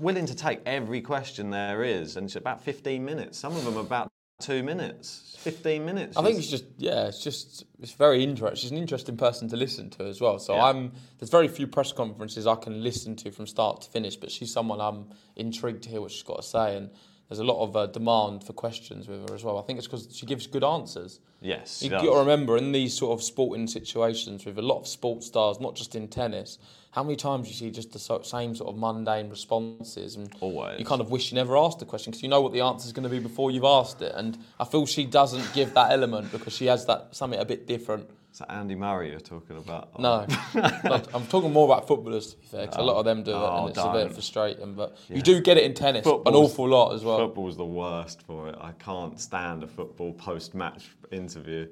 willing 0.00 0.26
to 0.26 0.34
take 0.34 0.62
every 0.66 1.00
question 1.00 1.48
there 1.50 1.84
is, 1.84 2.16
and 2.16 2.26
it's 2.26 2.34
about 2.34 2.60
15 2.60 3.04
minutes. 3.04 3.38
Some 3.38 3.54
of 3.54 3.64
them 3.64 3.76
about 3.76 4.09
two 4.40 4.62
minutes, 4.62 5.36
15 5.38 5.84
minutes. 5.84 6.16
I 6.16 6.22
think 6.22 6.36
She's- 6.36 6.52
it's 6.52 6.62
just 6.62 6.64
yeah, 6.78 7.06
it's 7.08 7.22
just 7.22 7.64
it's 7.80 7.92
very 7.92 8.22
interesting. 8.24 8.56
She's 8.60 8.70
an 8.70 8.78
interesting 8.78 9.16
person 9.16 9.48
to 9.48 9.56
listen 9.56 9.90
to 9.90 10.04
as 10.04 10.20
well. 10.20 10.38
So 10.38 10.54
Yeah. 10.54 10.64
I'm 10.64 10.92
there's 11.18 11.30
very 11.30 11.48
few 11.48 11.66
press 11.66 11.92
conferences 11.92 12.46
I 12.46 12.56
can 12.56 12.82
listen 12.82 13.16
to 13.16 13.30
from 13.30 13.46
start 13.46 13.82
to 13.82 13.90
finish, 13.90 14.16
but 14.16 14.30
she's 14.30 14.52
someone 14.52 14.80
I'm 14.80 15.10
intrigued 15.36 15.82
to 15.84 15.90
hear 15.90 16.00
what 16.00 16.10
she's 16.10 16.22
got 16.22 16.36
to 16.42 16.42
say, 16.46 16.76
and 16.76 16.90
there's 17.30 17.38
a 17.38 17.44
lot 17.44 17.62
of 17.62 17.76
uh, 17.76 17.86
demand 17.86 18.42
for 18.42 18.52
questions 18.52 19.06
with 19.06 19.28
her 19.28 19.34
as 19.36 19.44
well. 19.44 19.56
I 19.56 19.62
think 19.62 19.78
it's 19.78 19.86
because 19.86 20.08
she 20.12 20.26
gives 20.26 20.48
good 20.48 20.64
answers. 20.64 21.20
Yes, 21.40 21.80
You've 21.80 21.92
got 21.92 22.02
to 22.02 22.18
remember 22.18 22.56
in 22.56 22.72
these 22.72 22.92
sort 22.92 23.16
of 23.16 23.22
sporting 23.22 23.68
situations 23.68 24.44
with 24.44 24.58
a 24.58 24.62
lot 24.62 24.80
of 24.80 24.88
sports 24.88 25.28
stars, 25.28 25.60
not 25.60 25.76
just 25.76 25.94
in 25.94 26.08
tennis, 26.08 26.58
how 26.90 27.04
many 27.04 27.14
times 27.14 27.46
you 27.46 27.54
see 27.54 27.70
just 27.70 27.92
the 27.92 28.00
so- 28.00 28.22
same 28.22 28.56
sort 28.56 28.68
of 28.68 28.76
mundane 28.76 29.30
responses, 29.30 30.16
and 30.16 30.28
Always. 30.40 30.80
you 30.80 30.84
kind 30.84 31.00
of 31.00 31.12
wish 31.12 31.30
you 31.30 31.36
never 31.36 31.56
asked 31.56 31.78
the 31.78 31.84
question 31.84 32.10
because 32.10 32.22
you 32.24 32.28
know 32.28 32.40
what 32.40 32.52
the 32.52 32.62
answer 32.62 32.84
is 32.86 32.92
going 32.92 33.04
to 33.04 33.08
be 33.08 33.20
before 33.20 33.52
you've 33.52 33.62
asked 33.64 34.02
it. 34.02 34.12
And 34.16 34.36
I 34.58 34.64
feel 34.64 34.84
she 34.86 35.04
doesn't 35.04 35.54
give 35.54 35.72
that 35.74 35.92
element 35.92 36.32
because 36.32 36.52
she 36.52 36.66
has 36.66 36.84
that 36.86 37.14
something 37.14 37.38
a 37.38 37.44
bit 37.44 37.68
different. 37.68 38.10
Is 38.32 38.38
that 38.38 38.50
Andy 38.52 38.76
Murray 38.76 39.10
you're 39.10 39.18
talking 39.20 39.56
about? 39.56 39.98
No, 39.98 40.24
Not- 40.54 41.08
I'm 41.14 41.26
talking 41.26 41.52
more 41.52 41.64
about 41.64 41.88
footballers 41.88 42.32
to 42.34 42.38
be 42.38 42.46
fair, 42.46 42.66
'cause 42.68 42.76
a 42.76 42.82
lot 42.82 42.96
of 42.96 43.04
them 43.04 43.24
do 43.24 43.32
it, 43.32 43.34
Oh, 43.34 43.62
and 43.62 43.70
it's 43.70 43.78
a 43.78 43.92
bit 43.92 44.12
frustrating. 44.12 44.74
But 44.74 44.96
Yeah. 45.08 45.16
you 45.16 45.22
do 45.22 45.40
get 45.40 45.56
it 45.56 45.64
in 45.64 45.74
tennis, 45.74 46.06
an 46.06 46.12
awful 46.12 46.68
lot 46.68 46.94
as 46.94 47.04
well. 47.04 47.18
Football's 47.18 47.56
the 47.56 47.64
worst 47.66 48.22
for 48.22 48.48
it. 48.48 48.54
I 48.60 48.70
can't 48.72 49.18
stand 49.20 49.64
a 49.64 49.66
football 49.66 50.12
post-match 50.12 50.90
interview. 51.10 51.66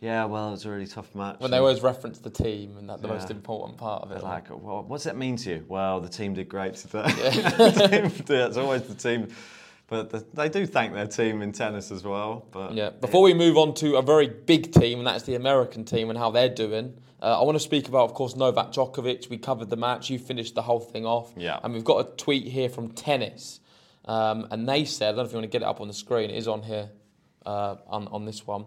Yeah, 0.00 0.24
well, 0.26 0.54
it's 0.54 0.64
a 0.64 0.70
really 0.70 0.86
tough 0.86 1.12
match. 1.14 1.40
When 1.40 1.50
they 1.50 1.58
always 1.58 1.82
reference 1.82 2.20
the 2.20 2.30
team 2.30 2.76
and 2.78 2.88
that 2.88 3.02
the 3.02 3.08
most 3.08 3.30
important 3.30 3.78
part 3.78 4.02
of 4.04 4.12
it. 4.12 4.22
Like, 4.22 4.48
well, 4.50 4.84
what's 4.86 5.04
that 5.04 5.16
mean 5.16 5.36
to 5.38 5.50
you? 5.50 5.64
Well, 5.68 6.00
the 6.00 6.08
team 6.08 6.34
did 6.34 6.48
great 6.48 6.74
today. 6.76 7.02
Team 7.88 8.12
it's 8.28 8.56
always 8.56 8.82
the 8.84 8.94
team. 8.94 9.28
But 9.88 10.10
the, 10.10 10.24
they 10.34 10.48
do 10.48 10.66
thank 10.66 10.92
their 10.92 11.06
team 11.06 11.40
in 11.42 11.52
tennis 11.52 11.90
as 11.90 12.04
well. 12.04 12.46
But 12.50 12.74
Yeah. 12.74 12.90
Before 12.90 13.22
we 13.22 13.34
move 13.34 13.56
on 13.56 13.74
to 13.74 13.96
a 13.96 14.02
very 14.02 14.28
big 14.28 14.72
team, 14.72 14.98
and 14.98 15.06
that's 15.06 15.24
the 15.24 15.34
American 15.34 15.84
team 15.84 16.10
and 16.10 16.18
how 16.18 16.30
they're 16.30 16.48
doing, 16.48 16.94
uh, 17.20 17.40
I 17.40 17.44
want 17.44 17.56
to 17.56 17.60
speak 17.60 17.88
about, 17.88 18.04
of 18.04 18.14
course, 18.14 18.36
Novak 18.36 18.72
Djokovic. 18.72 19.28
We 19.30 19.38
covered 19.38 19.70
the 19.70 19.76
match. 19.76 20.10
You 20.10 20.18
finished 20.18 20.54
the 20.54 20.62
whole 20.62 20.78
thing 20.78 21.06
off. 21.06 21.32
Yeah. 21.36 21.58
And 21.64 21.72
we've 21.72 21.84
got 21.84 22.06
a 22.06 22.16
tweet 22.16 22.46
here 22.46 22.68
from 22.68 22.90
tennis. 22.90 23.60
Um, 24.04 24.46
and 24.50 24.68
they 24.68 24.84
said, 24.84 25.08
I 25.08 25.08
don't 25.08 25.16
know 25.16 25.24
if 25.24 25.32
you 25.32 25.38
want 25.38 25.50
to 25.50 25.58
get 25.58 25.62
it 25.62 25.68
up 25.68 25.80
on 25.80 25.88
the 25.88 25.94
screen, 25.94 26.30
it 26.30 26.36
is 26.36 26.48
on 26.48 26.62
here, 26.62 26.90
uh, 27.44 27.76
on, 27.86 28.08
on 28.08 28.24
this 28.24 28.46
one. 28.46 28.66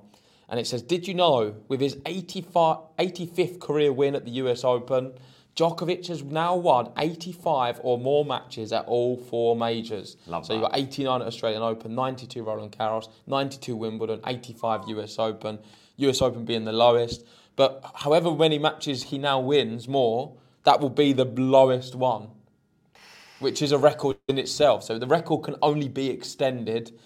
And 0.49 0.59
it 0.59 0.67
says, 0.67 0.81
Did 0.81 1.07
you 1.07 1.13
know 1.13 1.55
with 1.67 1.81
his 1.81 1.97
85, 2.05 2.77
85th 2.99 3.59
career 3.59 3.93
win 3.93 4.15
at 4.15 4.25
the 4.25 4.31
US 4.31 4.63
Open, 4.63 5.13
Djokovic 5.55 6.07
has 6.07 6.23
now 6.23 6.55
won 6.55 6.91
85 6.97 7.81
or 7.83 7.97
more 7.97 8.23
matches 8.23 8.71
at 8.71 8.85
all 8.85 9.17
four 9.17 9.55
majors. 9.55 10.15
Love 10.27 10.45
so 10.45 10.53
you've 10.53 10.61
got 10.61 10.77
89 10.77 11.21
at 11.21 11.27
Australian 11.27 11.61
Open, 11.61 11.93
92 11.93 12.43
Roland 12.43 12.75
Garros, 12.77 13.09
92 13.27 13.75
Wimbledon, 13.75 14.21
85 14.25 14.87
US 14.87 15.19
Open, 15.19 15.59
US 15.97 16.21
Open 16.21 16.45
being 16.45 16.63
the 16.63 16.71
lowest. 16.71 17.25
But 17.57 17.83
however 17.95 18.31
many 18.33 18.59
matches 18.59 19.03
he 19.03 19.17
now 19.17 19.39
wins 19.39 19.87
more, 19.87 20.33
that 20.63 20.79
will 20.79 20.89
be 20.89 21.11
the 21.11 21.25
lowest 21.25 21.95
one, 21.95 22.29
which 23.39 23.61
is 23.61 23.73
a 23.73 23.77
record 23.77 24.17
in 24.29 24.37
itself. 24.37 24.83
So 24.83 24.97
the 24.97 25.07
record 25.07 25.43
can 25.43 25.55
only 25.61 25.89
be 25.89 26.09
extended. 26.09 26.97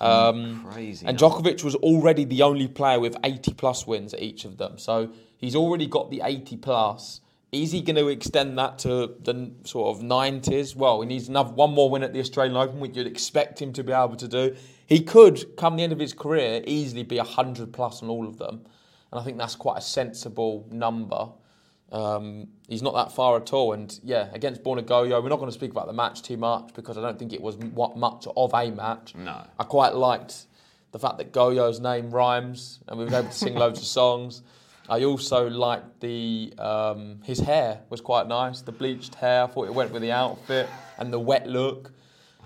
Um, 0.00 0.66
crazy. 0.70 1.06
and. 1.06 1.16
Djokovic 1.16 1.64
was 1.64 1.76
already 1.76 2.24
the 2.24 2.42
only 2.42 2.68
player 2.68 3.00
with 3.00 3.16
80 3.24 3.54
plus 3.54 3.86
wins 3.86 4.12
at 4.12 4.20
each 4.20 4.44
of 4.44 4.58
them. 4.58 4.78
So 4.78 5.10
he's 5.38 5.56
already 5.56 5.86
got 5.86 6.10
the 6.10 6.20
80 6.22 6.58
plus. 6.58 7.20
Is 7.62 7.72
he 7.72 7.80
going 7.80 7.96
to 7.96 8.08
extend 8.08 8.58
that 8.58 8.78
to 8.80 9.14
the 9.22 9.50
sort 9.64 9.96
of 9.96 10.02
90s? 10.02 10.76
Well, 10.76 11.00
he 11.00 11.06
needs 11.06 11.28
another 11.28 11.52
one 11.52 11.72
more 11.72 11.90
win 11.90 12.02
at 12.02 12.12
the 12.12 12.20
Australian 12.20 12.56
Open, 12.56 12.80
which 12.80 12.96
you'd 12.96 13.06
expect 13.06 13.60
him 13.60 13.72
to 13.74 13.84
be 13.84 13.92
able 13.92 14.16
to 14.16 14.28
do. 14.28 14.56
He 14.86 15.00
could, 15.00 15.56
come 15.56 15.76
the 15.76 15.82
end 15.82 15.92
of 15.92 15.98
his 15.98 16.12
career, 16.12 16.62
easily 16.66 17.02
be 17.02 17.16
100 17.16 17.72
plus 17.72 18.02
on 18.02 18.08
all 18.08 18.26
of 18.26 18.38
them. 18.38 18.62
And 19.10 19.20
I 19.20 19.24
think 19.24 19.38
that's 19.38 19.56
quite 19.56 19.78
a 19.78 19.82
sensible 19.82 20.66
number. 20.70 21.28
Um, 21.92 22.48
he's 22.68 22.82
not 22.82 22.94
that 22.94 23.12
far 23.12 23.36
at 23.36 23.52
all. 23.52 23.72
And 23.72 23.98
yeah, 24.02 24.28
against 24.32 24.62
Borna 24.62 24.82
Gojo, 24.82 25.22
we're 25.22 25.28
not 25.28 25.38
going 25.38 25.50
to 25.50 25.56
speak 25.56 25.70
about 25.70 25.86
the 25.86 25.92
match 25.92 26.22
too 26.22 26.36
much 26.36 26.74
because 26.74 26.98
I 26.98 27.00
don't 27.00 27.18
think 27.18 27.32
it 27.32 27.40
was 27.40 27.56
what 27.56 27.96
much 27.96 28.26
of 28.36 28.52
a 28.54 28.70
match. 28.70 29.14
No. 29.14 29.42
I 29.58 29.64
quite 29.64 29.94
liked 29.94 30.46
the 30.92 30.98
fact 30.98 31.18
that 31.18 31.32
Gojo's 31.32 31.80
name 31.80 32.10
rhymes 32.10 32.80
and 32.88 32.98
we 32.98 33.04
were 33.04 33.14
able 33.14 33.28
to 33.28 33.34
sing 33.34 33.54
loads 33.54 33.80
of 33.80 33.86
songs. 33.86 34.42
I 34.88 35.04
also 35.04 35.48
liked 35.48 36.00
the 36.00 36.54
um, 36.58 37.20
his 37.24 37.40
hair 37.40 37.80
was 37.90 38.00
quite 38.00 38.28
nice. 38.28 38.60
The 38.62 38.72
bleached 38.72 39.16
hair, 39.16 39.44
I 39.44 39.46
thought 39.46 39.66
it 39.66 39.74
went 39.74 39.90
with 39.90 40.02
the 40.02 40.12
outfit 40.12 40.68
and 40.98 41.12
the 41.12 41.18
wet 41.18 41.46
look. 41.46 41.92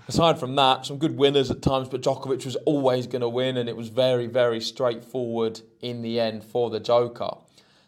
Aside 0.07 0.39
from 0.39 0.55
that, 0.55 0.85
some 0.85 0.97
good 0.97 1.15
winners 1.15 1.51
at 1.51 1.61
times, 1.61 1.87
but 1.87 2.01
Djokovic 2.01 2.43
was 2.43 2.55
always 2.65 3.05
going 3.07 3.21
to 3.21 3.29
win, 3.29 3.57
and 3.57 3.69
it 3.69 3.77
was 3.77 3.89
very, 3.89 4.25
very 4.25 4.59
straightforward 4.59 5.61
in 5.79 6.01
the 6.01 6.19
end 6.19 6.43
for 6.43 6.69
the 6.69 6.79
Joker. 6.79 7.29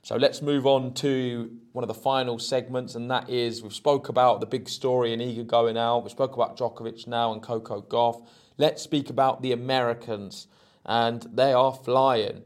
So 0.04 0.16
let's 0.18 0.42
move 0.42 0.68
on 0.68 0.94
to 0.96 1.52
one 1.72 1.84
of 1.84 1.88
the 1.88 1.94
final 1.96 2.38
segments, 2.38 2.94
and 2.96 3.10
that 3.10 3.30
is 3.30 3.64
we've 3.64 3.74
spoke 3.74 4.10
about 4.10 4.40
the 4.40 4.46
big 4.46 4.70
story 4.70 5.12
and 5.14 5.22
Iga 5.22 5.48
going 5.48 5.78
out. 5.78 6.04
We 6.04 6.12
spoke 6.12 6.36
about 6.36 6.56
Djokovic 6.58 7.08
now 7.08 7.34
and 7.34 7.42
Coco 7.42 7.82
Gauff. 7.82 8.26
Let's 8.58 8.84
speak 8.84 9.10
about 9.10 9.42
the 9.42 9.52
Americans, 9.52 10.48
and 10.86 11.24
they 11.34 11.52
are 11.54 11.74
flying. 11.74 12.44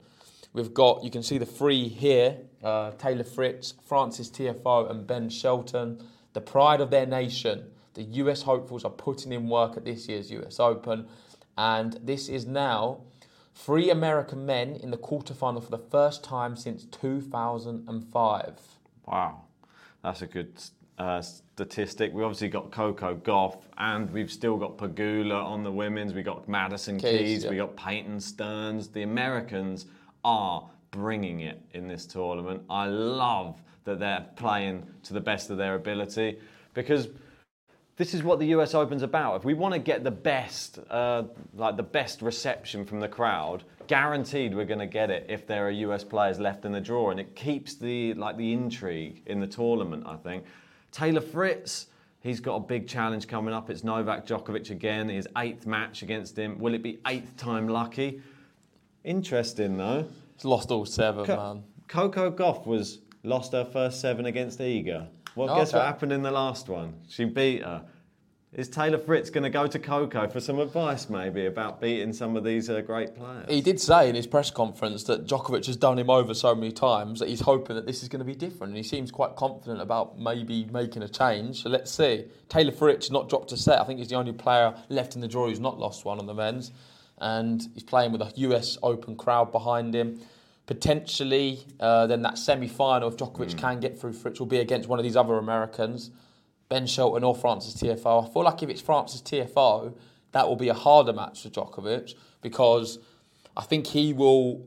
We've 0.57 0.73
got, 0.73 1.03
you 1.03 1.11
can 1.11 1.21
see 1.21 1.37
the 1.37 1.45
three 1.45 1.87
here 1.87 2.37
uh, 2.63 2.89
Taylor 2.97 3.23
Fritz, 3.23 3.75
Frances 3.85 4.27
Tiafoe, 4.31 4.89
and 4.89 5.05
Ben 5.05 5.29
Shelton, 5.29 6.03
the 6.33 6.41
pride 6.41 6.81
of 6.81 6.89
their 6.89 7.05
nation. 7.05 7.65
The 7.93 8.01
US 8.01 8.41
hopefuls 8.41 8.83
are 8.83 8.89
putting 8.89 9.31
in 9.31 9.47
work 9.49 9.77
at 9.77 9.85
this 9.85 10.09
year's 10.09 10.31
US 10.31 10.59
Open, 10.59 11.05
and 11.59 11.99
this 12.03 12.27
is 12.27 12.47
now 12.47 13.01
three 13.53 13.91
American 13.91 14.47
men 14.47 14.77
in 14.77 14.89
the 14.89 14.97
quarterfinal 14.97 15.63
for 15.63 15.69
the 15.69 15.77
first 15.77 16.23
time 16.23 16.55
since 16.55 16.85
2005. 16.85 18.59
Wow, 19.05 19.41
that's 20.03 20.23
a 20.23 20.27
good 20.27 20.59
uh, 20.97 21.21
statistic. 21.21 22.11
We 22.15 22.23
obviously 22.23 22.49
got 22.49 22.71
Coco 22.71 23.15
Gauff, 23.15 23.61
and 23.77 24.09
we've 24.09 24.31
still 24.31 24.57
got 24.57 24.75
Pegula 24.75 25.43
on 25.45 25.63
the 25.63 25.71
women's. 25.71 26.15
We 26.15 26.23
got 26.23 26.49
Madison 26.49 26.99
Keys, 26.99 27.19
Keys, 27.19 27.43
yeah. 27.43 27.49
we 27.51 27.57
got 27.57 27.75
Peyton 27.75 28.19
Stearns. 28.19 28.87
The 28.87 29.03
Americans 29.03 29.85
are 30.27 30.69
bringing 30.91 31.39
it 31.39 31.61
in 31.73 31.87
this 31.87 32.05
tournament. 32.05 32.61
I 32.69 32.87
love 32.87 33.55
that 33.85 33.97
they're 33.97 34.25
playing 34.35 34.85
to 35.03 35.13
the 35.13 35.21
best 35.21 35.49
of 35.49 35.57
their 35.57 35.75
ability 35.75 36.37
because 36.73 37.07
this 37.95 38.13
is 38.13 38.23
what 38.23 38.37
the 38.37 38.47
US 38.47 38.75
Open's 38.75 39.03
about. 39.03 39.37
If 39.37 39.45
we 39.45 39.53
want 39.53 39.73
to 39.73 39.79
get 39.79 40.03
the 40.03 40.11
best, 40.11 40.79
uh, 40.89 41.23
like 41.55 41.77
the 41.77 41.83
best 41.83 42.21
reception 42.21 42.85
from 42.85 42.99
the 42.99 43.07
crowd, 43.07 43.63
guaranteed 43.87 44.53
we're 44.53 44.65
going 44.65 44.79
to 44.79 44.85
get 44.85 45.09
it 45.09 45.27
if 45.29 45.47
there 45.47 45.65
are 45.65 45.71
US 45.71 46.03
players 46.03 46.41
left 46.41 46.65
in 46.65 46.73
the 46.73 46.81
draw, 46.81 47.09
and 47.09 47.21
it 47.21 47.33
keeps 47.33 47.75
the 47.75 48.13
like 48.15 48.35
the 48.35 48.51
intrigue 48.51 49.21
in 49.27 49.39
the 49.39 49.47
tournament. 49.47 50.03
I 50.05 50.17
think 50.17 50.43
Taylor 50.91 51.21
Fritz. 51.21 51.87
He's 52.19 52.39
got 52.41 52.55
a 52.55 52.59
big 52.59 52.87
challenge 52.89 53.27
coming 53.27 53.53
up. 53.53 53.69
It's 53.69 53.85
Novak 53.85 54.25
Djokovic 54.25 54.71
again, 54.71 55.07
his 55.07 55.27
eighth 55.37 55.65
match 55.65 56.01
against 56.01 56.37
him. 56.37 56.57
Will 56.57 56.73
it 56.73 56.83
be 56.83 56.99
eighth 57.05 57.37
time 57.37 57.69
lucky? 57.69 58.21
Interesting 59.07 59.77
though. 59.77 60.05
He's 60.35 60.43
lost 60.45 60.69
all 60.69 60.85
seven, 60.85 61.25
Co- 61.25 61.35
man. 61.35 61.63
Coco 61.87 62.29
Gauff 62.29 62.65
was 62.67 62.99
lost 63.23 63.53
her 63.53 63.63
first 63.63 64.01
seven 64.01 64.25
against 64.25 64.59
Iga. 64.59 65.07
Well, 65.35 65.49
Oh, 65.49 65.55
guess 65.57 65.71
what 65.71 65.83
happened 65.83 66.11
in 66.11 66.21
the 66.23 66.31
last 66.31 66.67
one? 66.67 66.93
She 67.07 67.23
beat 67.23 67.63
her. 67.63 67.85
Is 68.53 68.67
Taylor 68.69 68.97
Fritz 68.97 69.29
going 69.29 69.43
to 69.43 69.49
go 69.49 69.67
to 69.67 69.77
Coco 69.79 70.27
for 70.27 70.39
some 70.39 70.59
advice, 70.59 71.09
maybe, 71.09 71.45
about 71.45 71.79
beating 71.79 72.11
some 72.11 72.35
of 72.35 72.43
these 72.43 72.69
uh, 72.69 72.81
great 72.81 73.13
players? 73.13 73.45
He 73.49 73.61
did 73.61 73.79
say 73.79 74.09
in 74.09 74.15
his 74.15 74.25
press 74.27 74.49
conference 74.51 75.03
that 75.03 75.27
Djokovic 75.27 75.65
has 75.67 75.75
done 75.77 75.99
him 75.99 76.09
over 76.09 76.33
so 76.33 76.55
many 76.55 76.71
times 76.71 77.19
that 77.19 77.29
he's 77.29 77.41
hoping 77.41 77.75
that 77.75 77.85
this 77.85 78.03
is 78.03 78.09
going 78.09 78.19
to 78.19 78.25
be 78.25 78.35
different. 78.35 78.71
And 78.71 78.77
he 78.77 78.83
seems 78.83 79.11
quite 79.11 79.35
confident 79.35 79.81
about 79.81 80.17
maybe 80.19 80.65
making 80.71 81.03
a 81.03 81.09
change. 81.09 81.61
So 81.63 81.69
let's 81.69 81.91
see. 81.91 82.25
Taylor 82.49 82.71
Fritz 82.71 83.11
not 83.11 83.29
dropped 83.29 83.51
a 83.51 83.57
set. 83.57 83.79
I 83.79 83.83
think 83.83 83.99
he's 83.99 84.09
the 84.09 84.15
only 84.15 84.33
player 84.33 84.73
left 84.89 85.15
in 85.15 85.21
the 85.21 85.27
draw 85.27 85.47
who's 85.47 85.59
not 85.59 85.77
lost 85.77 86.03
one 86.05 86.17
on 86.19 86.25
the 86.25 86.33
men's. 86.33 86.71
And 87.19 87.67
he's 87.73 87.83
playing 87.83 88.11
with 88.11 88.21
a 88.21 88.31
US 88.35 88.77
Open 88.83 89.15
crowd 89.15 89.51
behind 89.51 89.95
him. 89.95 90.21
Potentially, 90.65 91.65
uh, 91.79 92.07
then 92.07 92.21
that 92.23 92.37
semi 92.37 92.67
final, 92.67 93.07
if 93.09 93.17
Djokovic 93.17 93.57
can 93.57 93.79
get 93.79 93.99
through, 93.99 94.13
Fritz 94.13 94.39
will 94.39 94.47
be 94.47 94.59
against 94.59 94.89
one 94.89 94.99
of 94.99 95.03
these 95.03 95.15
other 95.15 95.37
Americans. 95.37 96.11
Ben 96.69 96.85
Shelton 96.85 97.23
or 97.23 97.35
Frances 97.35 97.75
Tiafoe. 97.75 98.29
I 98.29 98.33
feel 98.33 98.43
like 98.43 98.61
if 98.61 98.69
it's 98.69 98.81
Frances 98.81 99.21
Tiafoe, 99.21 99.93
that 100.33 100.47
will 100.47 100.57
be 100.57 100.67
a 100.69 100.73
harder 100.73 101.13
match 101.13 101.43
for 101.43 101.49
Djokovic 101.49 102.13
because 102.41 102.99
I 103.55 103.63
think 103.63 103.87
he 103.87 104.13
will 104.13 104.65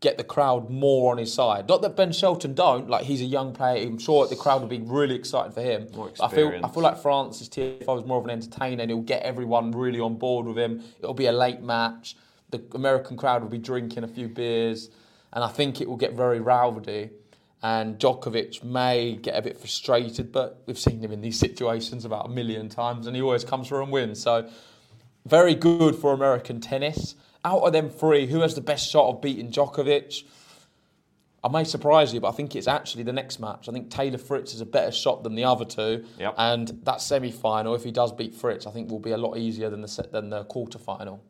get 0.00 0.16
the 0.16 0.24
crowd 0.24 0.70
more 0.70 1.10
on 1.10 1.18
his 1.18 1.32
side. 1.32 1.68
Not 1.68 1.82
that 1.82 1.96
Ben 1.96 2.12
Shelton 2.12 2.54
don't, 2.54 2.88
like 2.88 3.04
he's 3.04 3.20
a 3.20 3.24
young 3.26 3.52
player. 3.52 3.86
I'm 3.86 3.98
sure 3.98 4.26
the 4.26 4.36
crowd 4.36 4.60
will 4.60 4.68
be 4.68 4.78
really 4.78 5.16
excited 5.16 5.52
for 5.52 5.62
him. 5.62 5.88
I 6.20 6.28
feel 6.28 6.60
I 6.62 6.68
feel 6.68 6.82
like 6.82 7.02
Frances 7.02 7.48
Tiafoe 7.48 8.00
is 8.00 8.06
more 8.06 8.18
of 8.18 8.24
an 8.24 8.30
entertainer 8.30 8.82
and 8.82 8.90
he'll 8.90 9.00
get 9.00 9.22
everyone 9.22 9.72
really 9.72 10.00
on 10.00 10.16
board 10.16 10.46
with 10.46 10.58
him. 10.58 10.82
It'll 11.00 11.14
be 11.14 11.26
a 11.26 11.32
late 11.32 11.62
match. 11.62 12.16
The 12.50 12.62
American 12.74 13.16
crowd 13.16 13.42
will 13.42 13.50
be 13.50 13.58
drinking 13.58 14.04
a 14.04 14.08
few 14.08 14.28
beers 14.28 14.90
and 15.32 15.42
I 15.42 15.48
think 15.48 15.80
it 15.80 15.88
will 15.88 15.96
get 15.96 16.14
very 16.14 16.40
rowdy 16.40 17.10
and 17.62 17.98
Djokovic 17.98 18.62
may 18.62 19.16
get 19.16 19.36
a 19.36 19.42
bit 19.42 19.58
frustrated, 19.58 20.30
but 20.30 20.62
we've 20.66 20.78
seen 20.78 21.02
him 21.02 21.10
in 21.10 21.20
these 21.20 21.38
situations 21.38 22.04
about 22.04 22.26
a 22.26 22.28
million 22.28 22.68
times, 22.68 23.06
and 23.06 23.16
he 23.16 23.22
always 23.22 23.44
comes 23.44 23.68
through 23.68 23.82
and 23.82 23.92
wins. 23.92 24.22
So, 24.22 24.48
very 25.26 25.54
good 25.54 25.96
for 25.96 26.12
American 26.12 26.60
tennis. 26.60 27.16
Out 27.44 27.60
of 27.62 27.72
them 27.72 27.88
three, 27.88 28.26
who 28.26 28.40
has 28.40 28.54
the 28.54 28.60
best 28.60 28.90
shot 28.90 29.08
of 29.08 29.20
beating 29.22 29.50
Djokovic? 29.50 30.24
I 31.44 31.48
may 31.48 31.62
surprise 31.62 32.12
you, 32.12 32.20
but 32.20 32.28
I 32.28 32.32
think 32.32 32.56
it's 32.56 32.66
actually 32.66 33.04
the 33.04 33.12
next 33.12 33.38
match. 33.38 33.68
I 33.68 33.72
think 33.72 33.90
Taylor 33.90 34.18
Fritz 34.18 34.54
is 34.54 34.60
a 34.60 34.66
better 34.66 34.90
shot 34.90 35.22
than 35.22 35.36
the 35.36 35.44
other 35.44 35.64
two, 35.64 36.04
Yep. 36.18 36.34
and 36.36 36.68
that 36.82 37.00
semi-final, 37.00 37.74
if 37.76 37.84
he 37.84 37.92
does 37.92 38.10
beat 38.12 38.34
Fritz, 38.34 38.66
I 38.66 38.72
think 38.72 38.90
will 38.90 38.98
be 38.98 39.12
a 39.12 39.16
lot 39.16 39.36
easier 39.38 39.70
than 39.70 39.80
the 39.80 39.88
se- 39.88 40.08
than 40.10 40.30
the 40.30 40.44
quarter-final. 40.44 41.20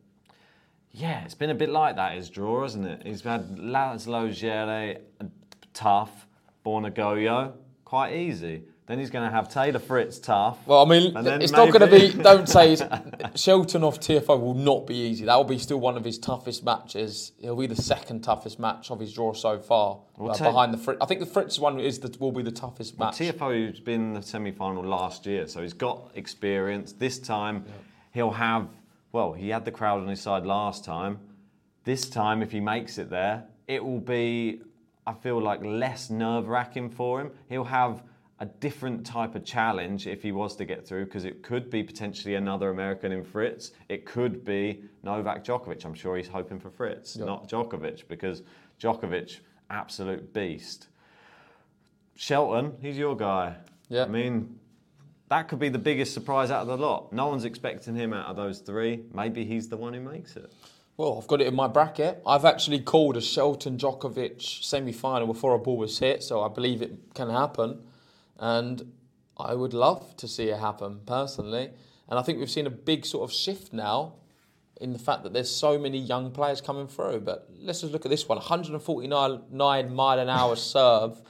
Yeah, 0.92 1.22
it's 1.24 1.34
been 1.34 1.50
a 1.50 1.54
bit 1.54 1.68
like 1.68 1.96
that, 1.96 2.14
his 2.16 2.30
draw, 2.30 2.62
hasn't 2.62 2.86
it? 2.86 3.02
He's 3.04 3.20
had 3.20 3.56
Laszlo 3.58 4.30
Djere, 4.30 5.00
tough, 5.74 6.26
Borna 6.64 6.90
Gojo, 6.90 7.52
quite 7.84 8.14
easy. 8.14 8.62
Then 8.88 8.98
he's 8.98 9.10
going 9.10 9.26
to 9.28 9.30
have 9.30 9.50
Taylor 9.50 9.80
Fritz, 9.80 10.18
tough. 10.18 10.66
Well, 10.66 10.82
I 10.82 10.88
mean, 10.88 11.12
it's 11.14 11.52
not 11.52 11.70
going 11.70 11.88
to 11.90 11.94
be. 12.14 12.22
Don't 12.22 12.48
say 12.48 12.74
Shelton 13.34 13.84
off 13.84 14.00
Tiafoe 14.00 14.40
will 14.40 14.54
not 14.54 14.86
be 14.86 14.94
easy. 14.94 15.26
That 15.26 15.36
will 15.36 15.44
be 15.44 15.58
still 15.58 15.78
one 15.78 15.98
of 15.98 16.04
his 16.04 16.18
toughest 16.18 16.64
matches. 16.64 17.32
It'll 17.38 17.54
be 17.54 17.66
the 17.66 17.76
second 17.76 18.22
toughest 18.22 18.58
match 18.58 18.90
of 18.90 18.98
his 18.98 19.12
draw 19.12 19.34
so 19.34 19.58
far, 19.58 19.98
Well, 20.16 20.30
uh, 20.30 20.34
take- 20.34 20.48
behind 20.48 20.72
the 20.72 20.78
Fritz. 20.78 21.00
I 21.02 21.04
think 21.04 21.20
the 21.20 21.26
Fritz 21.26 21.58
one 21.58 21.78
is 21.78 21.98
the, 21.98 22.16
will 22.18 22.32
be 22.32 22.42
the 22.42 22.50
toughest 22.50 22.96
Well, 22.96 23.08
match. 23.10 23.18
Tiafoe's 23.18 23.78
been 23.78 24.00
in 24.00 24.12
the 24.14 24.22
semi 24.22 24.52
final 24.52 24.82
last 24.82 25.26
year, 25.26 25.46
so 25.46 25.60
he's 25.60 25.74
got 25.74 26.10
experience. 26.14 26.92
This 26.94 27.18
time, 27.18 27.66
he'll 28.14 28.30
have, 28.30 28.68
well, 29.12 29.34
he 29.34 29.50
had 29.50 29.66
the 29.66 29.70
crowd 29.70 30.00
on 30.00 30.08
his 30.08 30.22
side 30.22 30.46
last 30.46 30.82
time. 30.82 31.18
This 31.84 32.08
time, 32.08 32.40
if 32.42 32.50
he 32.52 32.60
makes 32.60 32.96
it 32.96 33.10
there, 33.10 33.44
it 33.66 33.84
will 33.84 34.00
be, 34.00 34.62
I 35.06 35.12
feel 35.12 35.42
like, 35.42 35.62
less 35.62 36.08
nerve 36.08 36.48
wracking 36.48 36.88
for 36.88 37.20
him. 37.20 37.32
He'll 37.50 37.64
have 37.64 38.02
a 38.40 38.46
different 38.46 39.04
type 39.04 39.34
of 39.34 39.44
challenge 39.44 40.06
if 40.06 40.22
he 40.22 40.30
was 40.32 40.54
to 40.56 40.64
get 40.64 40.86
through, 40.86 41.04
because 41.06 41.24
it 41.24 41.42
could 41.42 41.70
be 41.70 41.82
potentially 41.82 42.36
another 42.36 42.70
American 42.70 43.10
in 43.10 43.24
Fritz. 43.24 43.72
It 43.88 44.06
could 44.06 44.44
be 44.44 44.82
Novak 45.02 45.44
Djokovic. 45.44 45.84
I'm 45.84 45.94
sure 45.94 46.16
he's 46.16 46.28
hoping 46.28 46.60
for 46.60 46.70
Fritz, 46.70 47.16
Yeah. 47.16 47.24
not 47.24 47.48
Djokovic, 47.48 48.06
because 48.08 48.42
Djokovic, 48.80 49.40
absolute 49.70 50.32
beast. 50.32 50.88
Shelton, 52.14 52.74
he's 52.80 52.96
your 52.98 53.16
guy. 53.16 53.56
Yeah. 53.88 54.04
I 54.04 54.08
mean, 54.08 54.58
that 55.28 55.48
could 55.48 55.58
be 55.58 55.68
the 55.68 55.78
biggest 55.78 56.14
surprise 56.14 56.50
out 56.50 56.62
of 56.62 56.68
the 56.68 56.76
lot. 56.76 57.12
No 57.12 57.28
one's 57.28 57.44
expecting 57.44 57.94
him 57.94 58.12
out 58.12 58.26
of 58.26 58.36
those 58.36 58.60
three. 58.60 59.04
Maybe 59.12 59.44
he's 59.44 59.68
the 59.68 59.76
one 59.76 59.94
who 59.94 60.00
makes 60.00 60.36
it. 60.36 60.52
Well, 60.96 61.18
I've 61.20 61.28
got 61.28 61.40
it 61.40 61.46
in 61.46 61.54
my 61.54 61.68
bracket. 61.68 62.20
I've 62.26 62.44
actually 62.44 62.80
called 62.80 63.16
a 63.16 63.20
Shelton 63.20 63.78
Djokovic 63.78 64.42
semi 64.64 64.92
final 64.92 65.26
before 65.28 65.54
a 65.54 65.58
ball 65.58 65.76
was 65.76 65.98
hit, 65.98 66.22
so 66.24 66.42
I 66.42 66.48
believe 66.48 66.82
it 66.82 66.92
can 67.14 67.30
happen. 67.30 67.82
And 68.38 68.92
I 69.36 69.54
would 69.54 69.74
love 69.74 70.16
to 70.16 70.28
see 70.28 70.48
it 70.48 70.58
happen 70.58 71.00
personally. 71.06 71.70
And 72.08 72.18
I 72.18 72.22
think 72.22 72.38
we've 72.38 72.50
seen 72.50 72.66
a 72.66 72.70
big 72.70 73.04
sort 73.04 73.28
of 73.28 73.34
shift 73.34 73.72
now 73.72 74.14
in 74.80 74.92
the 74.92 74.98
fact 74.98 75.24
that 75.24 75.32
there's 75.32 75.50
so 75.50 75.78
many 75.78 75.98
young 75.98 76.30
players 76.30 76.60
coming 76.60 76.86
through. 76.86 77.20
But 77.20 77.48
let's 77.60 77.80
just 77.80 77.92
look 77.92 78.06
at 78.06 78.10
this 78.10 78.28
one 78.28 78.38
149 78.38 79.42
nine 79.50 79.94
mile 79.94 80.18
an 80.18 80.28
hour 80.28 80.56
serve. 80.74 81.20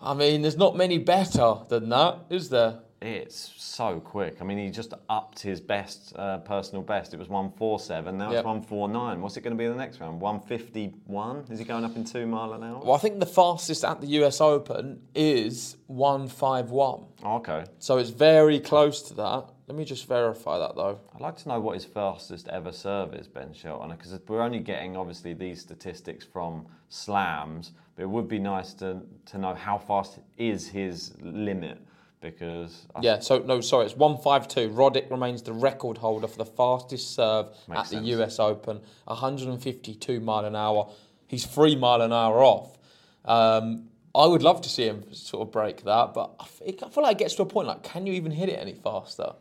I 0.00 0.14
mean, 0.14 0.42
there's 0.42 0.56
not 0.56 0.76
many 0.76 0.98
better 0.98 1.56
than 1.68 1.88
that, 1.88 2.18
is 2.30 2.50
there? 2.50 2.80
It's 3.00 3.52
so 3.56 4.00
quick. 4.00 4.38
I 4.40 4.44
mean, 4.44 4.58
he 4.58 4.70
just 4.70 4.92
upped 5.08 5.38
his 5.40 5.60
best, 5.60 6.12
uh, 6.16 6.38
personal 6.38 6.82
best. 6.82 7.14
It 7.14 7.18
was 7.18 7.28
147, 7.28 8.18
now 8.18 8.30
Yep. 8.32 8.38
it's 8.40 8.44
149. 8.44 9.22
What's 9.22 9.36
it 9.36 9.42
going 9.42 9.54
to 9.54 9.58
be 9.58 9.66
in 9.66 9.70
the 9.70 9.78
next 9.78 10.00
round? 10.00 10.20
151? 10.20 11.44
Is 11.48 11.60
he 11.60 11.64
going 11.64 11.84
up 11.84 11.94
in 11.94 12.04
two 12.04 12.26
mile 12.26 12.52
an 12.54 12.64
hour? 12.64 12.80
Well, 12.82 12.94
I 12.94 12.98
think 12.98 13.20
the 13.20 13.26
fastest 13.26 13.84
at 13.84 14.00
the 14.00 14.08
US 14.24 14.40
Open 14.40 15.00
is 15.14 15.76
151. 15.86 17.04
Okay. 17.24 17.64
So 17.78 17.98
it's 17.98 18.10
very 18.10 18.58
close 18.58 19.00
to 19.02 19.14
that. 19.14 19.44
Let 19.68 19.76
me 19.76 19.84
just 19.84 20.08
verify 20.08 20.58
that 20.58 20.74
though. 20.74 20.98
I'd 21.14 21.20
like 21.20 21.36
to 21.36 21.48
know 21.48 21.60
what 21.60 21.74
his 21.74 21.84
fastest 21.84 22.48
ever 22.48 22.72
serve 22.72 23.14
is, 23.14 23.28
Ben 23.28 23.52
Shelton, 23.52 23.90
because 23.90 24.18
we're 24.26 24.42
only 24.42 24.60
getting 24.60 24.96
obviously 24.96 25.34
these 25.34 25.60
statistics 25.60 26.24
from 26.24 26.66
slams, 26.88 27.72
but 27.94 28.02
it 28.02 28.08
would 28.10 28.28
be 28.28 28.38
nice 28.38 28.72
to, 28.74 29.02
to 29.26 29.38
know 29.38 29.54
how 29.54 29.78
fast 29.78 30.18
is 30.36 30.66
his 30.68 31.14
limit, 31.20 31.78
because 32.20 32.86
I 32.94 33.00
Yeah, 33.02 33.20
so 33.20 33.38
no, 33.38 33.60
sorry, 33.60 33.86
it's 33.86 33.96
152. 33.96 34.70
Roddick 34.74 35.10
remains 35.10 35.42
the 35.42 35.52
record 35.52 35.98
holder 35.98 36.26
for 36.26 36.38
the 36.38 36.44
fastest 36.44 37.14
serve 37.14 37.46
at 37.72 37.88
the. 37.88 37.98
US 37.98 38.38
Open, 38.38 38.80
152 39.04 40.20
mile 40.20 40.44
an 40.44 40.56
hour. 40.56 40.90
He's 41.26 41.46
three 41.46 41.76
mile 41.76 42.00
an 42.02 42.12
hour 42.12 42.42
off. 42.42 42.78
Um, 43.24 43.88
I 44.14 44.26
would 44.26 44.42
love 44.42 44.62
to 44.62 44.68
see 44.68 44.84
him 44.84 45.04
sort 45.12 45.46
of 45.46 45.52
break 45.52 45.84
that, 45.84 46.14
but 46.14 46.34
I 46.40 46.44
feel 46.44 47.02
like 47.02 47.16
it 47.16 47.18
gets 47.18 47.34
to 47.34 47.42
a 47.42 47.46
point 47.46 47.68
like, 47.68 47.82
can 47.82 48.06
you 48.06 48.14
even 48.14 48.32
hit 48.32 48.48
it 48.48 48.58
any 48.58 48.74
faster? 48.74 49.32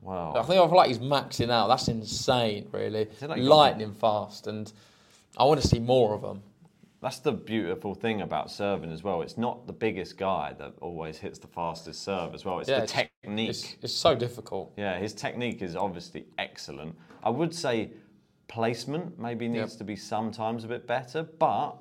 Wow. 0.00 0.34
I 0.36 0.42
think 0.42 0.60
I 0.60 0.66
feel 0.66 0.76
like 0.76 0.88
he's 0.88 1.00
maxing 1.00 1.50
out. 1.50 1.66
That's 1.66 1.88
insane, 1.88 2.68
really. 2.72 3.08
like 3.20 3.42
Lightning 3.42 3.92
fast, 3.92 4.46
and 4.46 4.72
I 5.36 5.44
want 5.44 5.60
to 5.60 5.66
see 5.66 5.80
more 5.80 6.14
of 6.14 6.22
them. 6.22 6.42
That's 7.02 7.18
the 7.18 7.32
beautiful 7.32 7.94
thing 7.94 8.22
about 8.22 8.50
serving 8.50 8.90
as 8.90 9.02
well. 9.04 9.22
It's 9.22 9.36
not 9.36 9.66
the 9.66 9.72
biggest 9.72 10.16
guy 10.16 10.54
that 10.58 10.72
always 10.80 11.18
hits 11.18 11.38
the 11.38 11.46
fastest 11.46 12.02
serve 12.02 12.34
as 12.34 12.44
well. 12.44 12.58
It's 12.58 12.68
Yeah, 12.68 12.78
the 12.78 12.84
it's- 12.84 13.08
technique. 13.22 13.50
It's, 13.50 13.76
it's 13.82 13.92
so 13.94 14.14
difficult. 14.14 14.72
Yeah, 14.76 14.98
his 14.98 15.12
technique 15.12 15.60
is 15.62 15.76
obviously 15.76 16.26
excellent. 16.38 16.96
I 17.22 17.30
would 17.30 17.54
say 17.54 17.90
placement 18.48 19.18
maybe 19.18 19.46
needs 19.48 19.76
to 19.76 19.84
be 19.84 19.94
sometimes 19.96 20.64
a 20.64 20.68
bit 20.68 20.86
better, 20.86 21.22
but 21.24 21.76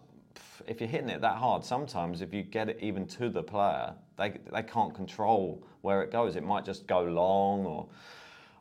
if 0.68 0.82
you're 0.82 0.90
hitting 0.90 1.10
it 1.10 1.22
that 1.22 1.38
hard, 1.38 1.64
sometimes 1.64 2.22
if 2.22 2.34
you 2.34 2.44
get 2.44 2.68
it 2.70 2.78
even 2.82 3.08
to 3.08 3.30
the 3.30 3.42
player, 3.44 3.94
they, 4.18 4.38
they 4.52 4.64
can't 4.64 4.94
control 4.94 5.64
where 5.82 6.02
it 6.02 6.12
goes. 6.12 6.36
It 6.36 6.44
might 6.44 6.66
just 6.66 6.88
go 6.88 7.04
long 7.04 7.66
or. 7.66 7.88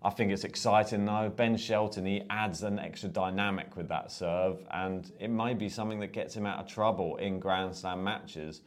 I 0.05 0.11
think 0.11 0.33
it's 0.33 0.45
exciting 0.45 1.07
though. 1.07 1.33
Ben 1.35 1.57
Shelton, 1.57 2.05
he 2.05 2.23
adds 2.29 2.63
an 2.63 2.79
extra 2.79 3.09
dynamic 3.09 3.75
with 3.75 3.89
that 3.89 4.13
serve, 4.13 4.59
and 4.71 5.11
it 5.19 5.29
may 5.29 5.55
be 5.55 5.71
something 5.71 5.99
that 6.01 6.13
gets 6.13 6.37
him 6.37 6.45
out 6.45 6.59
of 6.59 6.67
trouble 6.67 7.17
in 7.17 7.41
Grand 7.41 7.75
Slam 7.75 8.05
matches. 8.05 8.61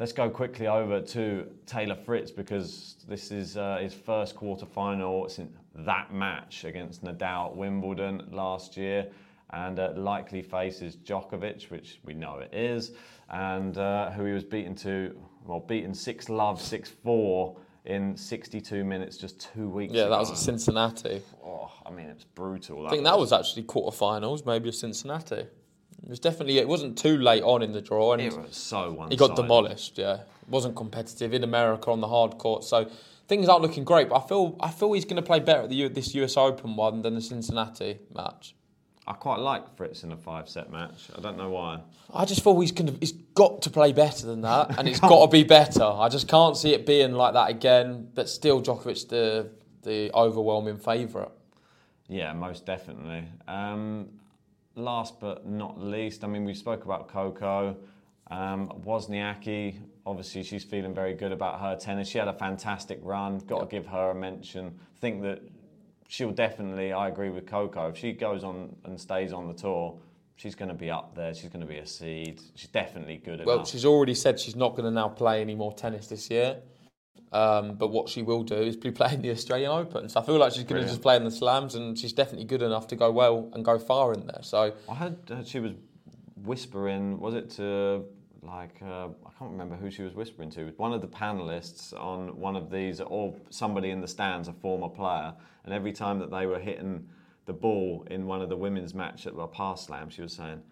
Let's 0.00 0.12
go 0.12 0.30
quickly 0.30 0.66
over 0.66 1.02
to 1.02 1.46
Taylor 1.66 1.94
Fritz 1.94 2.30
because 2.30 2.96
this 3.06 3.30
is 3.30 3.58
uh, 3.58 3.76
his 3.82 3.92
first 3.92 4.36
quarter 4.36 4.64
final 4.64 5.28
since 5.28 5.54
that 5.74 6.14
match 6.14 6.64
against 6.64 7.04
Nadal 7.04 7.50
at 7.50 7.56
Wimbledon 7.56 8.26
last 8.32 8.76
year. 8.76 9.08
And 9.50 9.78
uh, 9.78 9.92
likely 9.94 10.42
faces 10.42 10.96
Djokovic, 10.96 11.70
which 11.70 12.00
we 12.04 12.14
know 12.14 12.38
it 12.38 12.52
is, 12.52 12.90
and 13.28 13.78
uh, 13.78 14.10
who 14.10 14.24
he 14.24 14.32
was 14.32 14.42
beaten 14.42 14.74
to, 14.76 15.16
well, 15.44 15.60
beaten 15.60 15.94
6 15.94 16.28
love, 16.28 16.60
6 16.60 16.90
4 16.90 17.56
in 17.84 18.16
62 18.16 18.82
minutes 18.84 19.16
just 19.16 19.40
two 19.54 19.68
weeks 19.68 19.92
Yeah, 19.92 20.02
ago. 20.02 20.10
that 20.10 20.18
was 20.20 20.30
at 20.30 20.38
Cincinnati. 20.38 21.22
Oh, 21.44 21.70
I 21.84 21.90
mean, 21.90 22.06
it's 22.06 22.24
brutal. 22.24 22.86
I 22.86 22.90
think 22.90 23.04
that 23.04 23.18
was 23.18 23.32
actually 23.32 23.64
quarterfinals, 23.64 24.46
maybe 24.46 24.68
of 24.70 24.74
Cincinnati. 24.74 25.36
It 26.02 26.08
was 26.08 26.18
definitely. 26.20 26.58
It 26.58 26.68
wasn't 26.68 26.98
too 26.98 27.18
late 27.18 27.42
on 27.42 27.62
in 27.62 27.72
the 27.72 27.80
draw, 27.80 28.12
and 28.12 28.22
It 28.22 28.36
was 28.36 28.56
so 28.56 29.06
he 29.10 29.16
got 29.16 29.36
demolished. 29.36 29.98
Yeah, 29.98 30.14
it 30.20 30.48
wasn't 30.48 30.76
competitive 30.76 31.32
in 31.32 31.44
America 31.44 31.90
on 31.90 32.00
the 32.00 32.08
hard 32.08 32.36
court, 32.36 32.64
so 32.64 32.90
things 33.28 33.48
aren't 33.48 33.62
looking 33.62 33.84
great. 33.84 34.08
But 34.10 34.24
I 34.24 34.28
feel 34.28 34.56
I 34.60 34.70
feel 34.70 34.92
he's 34.92 35.04
going 35.06 35.16
to 35.16 35.22
play 35.22 35.40
better 35.40 35.62
at 35.62 35.68
the 35.70 35.76
U- 35.76 35.88
this 35.88 36.14
US 36.14 36.36
Open 36.36 36.76
one 36.76 37.02
than 37.02 37.14
the 37.14 37.22
Cincinnati 37.22 38.00
match. 38.14 38.54
I 39.06 39.12
quite 39.12 39.38
like 39.38 39.76
Fritz 39.76 40.02
in 40.02 40.12
a 40.12 40.16
five 40.16 40.48
set 40.48 40.70
match. 40.70 41.10
I 41.16 41.20
don't 41.20 41.36
know 41.36 41.50
why. 41.50 41.80
I 42.12 42.24
just 42.24 42.42
thought 42.42 42.58
he's 42.58 42.72
going 42.72 42.92
to, 42.92 42.98
he's 43.00 43.12
got 43.12 43.60
to 43.62 43.70
play 43.70 43.92
better 43.92 44.26
than 44.26 44.40
that, 44.42 44.78
and 44.78 44.88
it's 44.88 45.00
got 45.12 45.26
to 45.26 45.30
be 45.30 45.44
better. 45.44 45.84
I 45.84 46.08
just 46.08 46.26
can't 46.26 46.56
see 46.56 46.72
it 46.72 46.86
being 46.86 47.12
like 47.12 47.34
that 47.34 47.50
again. 47.50 48.08
But 48.14 48.28
still, 48.28 48.62
Djokovic 48.62 49.08
the 49.08 49.50
the 49.82 50.10
overwhelming 50.14 50.78
favourite. 50.78 51.32
Yeah, 52.08 52.32
most 52.32 52.64
definitely. 52.64 53.24
Um, 53.46 54.08
last 54.74 55.20
but 55.20 55.46
not 55.46 55.80
least, 55.80 56.24
I 56.24 56.26
mean, 56.26 56.44
we 56.44 56.54
spoke 56.54 56.84
about 56.84 57.08
Coco. 57.08 57.76
Um, 58.30 58.68
Wozniacki, 58.84 59.76
obviously, 60.06 60.42
she's 60.42 60.64
feeling 60.64 60.94
very 60.94 61.14
good 61.14 61.32
about 61.32 61.60
her 61.60 61.76
tennis. 61.76 62.08
She 62.08 62.18
had 62.18 62.28
a 62.28 62.32
fantastic 62.32 62.98
run. 63.02 63.38
Got 63.40 63.60
to 63.60 63.66
give 63.66 63.86
her 63.86 64.10
a 64.10 64.14
mention. 64.14 64.78
Think 65.00 65.22
that 65.22 65.42
she'll 66.08 66.32
definitely, 66.32 66.92
I 66.92 67.08
agree 67.08 67.30
with 67.30 67.46
Coco, 67.46 67.88
if 67.88 67.96
she 67.96 68.12
goes 68.12 68.44
on 68.44 68.76
and 68.84 69.00
stays 69.00 69.32
on 69.32 69.48
the 69.48 69.54
tour, 69.54 69.98
she's 70.36 70.54
going 70.54 70.68
to 70.68 70.74
be 70.74 70.90
up 70.90 71.14
there. 71.14 71.34
She's 71.34 71.48
going 71.48 71.60
to 71.60 71.66
be 71.66 71.78
a 71.78 71.86
seed. 71.86 72.40
She's 72.54 72.68
definitely 72.68 73.18
good 73.18 73.34
enough. 73.34 73.46
Well, 73.46 73.56
enough. 73.56 73.68
she's 73.68 73.84
already 73.84 74.14
said 74.14 74.38
she's 74.38 74.56
not 74.56 74.70
going 74.70 74.84
to 74.84 74.90
now 74.90 75.08
play 75.08 75.40
any 75.40 75.54
more 75.54 75.72
tennis 75.72 76.06
this 76.08 76.30
year. 76.30 76.58
Um, 77.32 77.74
but 77.74 77.88
what 77.88 78.08
she 78.08 78.22
will 78.22 78.44
do 78.44 78.54
is 78.54 78.76
be 78.76 78.90
playing 78.92 79.22
the 79.22 79.30
Australian 79.30 79.70
Open. 79.70 80.08
So 80.08 80.20
I 80.20 80.22
feel 80.24 80.36
like 80.36 80.52
she's 80.52 80.64
going 80.64 80.82
to 80.82 80.88
just 80.88 81.02
play 81.02 81.16
in 81.16 81.24
the 81.24 81.30
slams, 81.30 81.74
and 81.74 81.98
she's 81.98 82.12
definitely 82.12 82.46
good 82.46 82.62
enough 82.62 82.86
to 82.88 82.96
go 82.96 83.10
well 83.10 83.50
and 83.52 83.64
go 83.64 83.78
far 83.78 84.12
in 84.12 84.26
there. 84.26 84.40
So 84.42 84.72
I 84.88 84.94
heard, 84.94 85.16
heard 85.28 85.46
she 85.46 85.58
was 85.58 85.72
whispering. 86.36 87.18
Was 87.18 87.34
it 87.34 87.50
to 87.52 88.04
like 88.46 88.80
uh, 88.82 89.06
I 89.06 89.30
can't 89.38 89.50
remember 89.50 89.76
who 89.76 89.90
she 89.90 90.02
was 90.02 90.14
whispering 90.14 90.50
to. 90.50 90.72
One 90.76 90.92
of 90.92 91.00
the 91.00 91.08
panelists 91.08 91.92
on 91.92 92.38
one 92.38 92.56
of 92.56 92.70
these, 92.70 93.00
or 93.00 93.34
somebody 93.50 93.90
in 93.90 94.00
the 94.00 94.08
stands, 94.08 94.48
a 94.48 94.52
former 94.52 94.88
player, 94.88 95.34
and 95.64 95.72
every 95.74 95.92
time 95.92 96.18
that 96.20 96.30
they 96.30 96.46
were 96.46 96.58
hitting 96.58 97.08
the 97.46 97.52
ball 97.52 98.06
in 98.10 98.26
one 98.26 98.40
of 98.40 98.48
the 98.48 98.56
women's 98.56 98.94
match 98.94 99.26
at 99.26 99.34
a 99.38 99.46
pass 99.46 99.86
slam, 99.86 100.08
she 100.08 100.22
was 100.22 100.32
saying, 100.32 100.62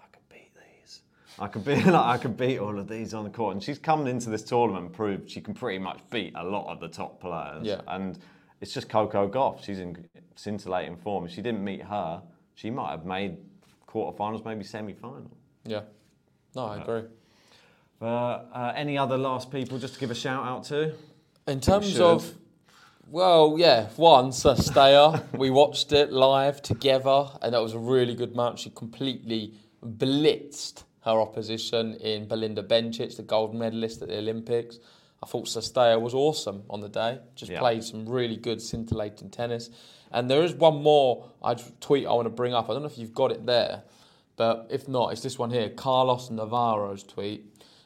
"I 0.00 0.06
could 0.12 0.28
beat 0.28 0.52
these. 0.54 1.02
I 1.38 1.48
could 1.48 1.64
be 1.64 1.76
like 1.82 1.94
I 1.94 2.18
could 2.18 2.36
beat 2.36 2.58
all 2.58 2.78
of 2.78 2.88
these 2.88 3.14
on 3.14 3.24
the 3.24 3.30
court." 3.30 3.54
And 3.54 3.62
she's 3.62 3.78
come 3.78 4.06
into 4.06 4.30
this 4.30 4.42
tournament 4.42 4.86
and 4.86 4.94
proved 4.94 5.30
she 5.30 5.40
can 5.40 5.54
pretty 5.54 5.78
much 5.78 6.00
beat 6.10 6.32
a 6.36 6.44
lot 6.44 6.70
of 6.72 6.80
the 6.80 6.88
top 6.88 7.20
players. 7.20 7.64
Yeah. 7.66 7.80
And 7.88 8.18
it's 8.60 8.72
just 8.72 8.88
Coco 8.88 9.28
Gauff. 9.28 9.64
She's 9.64 9.80
in 9.80 10.06
scintillating 10.36 10.96
form. 10.96 11.24
If 11.24 11.32
she 11.32 11.42
didn't 11.42 11.64
meet 11.64 11.82
her, 11.82 12.22
she 12.54 12.70
might 12.70 12.90
have 12.90 13.04
made 13.04 13.36
quarterfinals, 13.88 14.44
maybe 14.44 14.64
semi-final. 14.64 15.30
yeah, 15.64 15.82
no, 16.54 16.66
I 16.66 16.80
agree. 16.82 17.02
Uh, 18.00 18.04
uh, 18.06 18.72
any 18.74 18.98
other 18.98 19.16
last 19.16 19.50
people 19.50 19.78
just 19.78 19.94
to 19.94 20.00
give 20.00 20.10
a 20.10 20.14
shout 20.14 20.44
out 20.44 20.64
to? 20.64 20.92
In 21.46 21.60
terms 21.60 21.98
of, 22.00 22.34
well, 23.08 23.56
yeah, 23.58 23.88
one, 23.96 24.30
Cirstea, 24.30 25.32
we 25.38 25.50
watched 25.50 25.92
it 25.92 26.12
live 26.12 26.62
together, 26.62 27.26
and 27.40 27.54
that 27.54 27.62
was 27.62 27.74
a 27.74 27.78
really 27.78 28.14
good 28.14 28.34
match. 28.34 28.60
She 28.60 28.70
completely 28.70 29.54
blitzed 29.84 30.84
her 31.04 31.20
opposition 31.20 31.94
in 31.96 32.26
Belinda 32.26 32.62
Bencic, 32.62 33.16
the 33.16 33.22
gold 33.22 33.54
medalist 33.54 34.02
at 34.02 34.08
the 34.08 34.18
Olympics. 34.18 34.78
I 35.22 35.26
thought 35.26 35.46
Cirstea 35.46 36.00
was 36.00 36.14
awesome 36.14 36.64
on 36.70 36.80
the 36.80 36.88
day. 36.88 37.18
Just 37.34 37.52
Yeah. 37.52 37.60
played 37.60 37.84
some 37.84 38.08
really 38.08 38.36
good 38.36 38.60
scintillating 38.60 39.30
tennis. 39.30 39.70
And 40.10 40.28
there 40.30 40.42
is 40.42 40.54
one 40.54 40.82
more 40.82 41.24
I 41.42 41.54
tweet 41.80 42.06
I 42.06 42.12
want 42.12 42.26
to 42.26 42.30
bring 42.30 42.52
up. 42.52 42.68
I 42.68 42.72
don't 42.72 42.82
know 42.82 42.88
if 42.88 42.98
you've 42.98 43.14
got 43.14 43.30
it 43.32 43.46
there, 43.46 43.82
but 44.42 44.66
if 44.70 44.88
not, 44.88 45.12
it's 45.12 45.22
this 45.22 45.38
one 45.38 45.50
here 45.50 45.68
Carlos 45.70 46.28
Navarro's 46.30 47.04
tweet. 47.04 47.40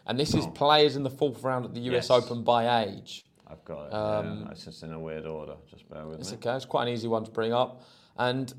And 0.07 0.19
this 0.19 0.33
is 0.35 0.47
players 0.47 0.97
in 0.97 1.03
the 1.03 1.11
fourth 1.11 1.42
round 1.42 1.64
at 1.66 1.75
the 1.75 1.81
US 1.90 2.11
Oh. 2.11 2.14
Yes. 2.16 2.25
Open 2.25 2.42
by 2.42 2.85
age. 2.85 3.27
I've 3.47 3.62
got 3.66 3.81
it. 3.88 3.92
Um, 3.92 4.45
yeah, 4.45 4.53
it's 4.53 4.64
just 4.64 4.83
in 4.83 4.92
a 4.92 4.99
weird 4.99 5.27
order. 5.27 5.57
Just 5.71 5.87
bear 5.90 6.07
with 6.07 6.21
It's 6.21 6.31
me. 6.31 6.38
okay. 6.38 6.57
It's 6.57 6.64
quite 6.64 6.85
an 6.88 6.95
easy 6.95 7.09
one 7.09 7.25
to 7.25 7.31
bring 7.31 7.53
up, 7.53 7.83
and 8.16 8.55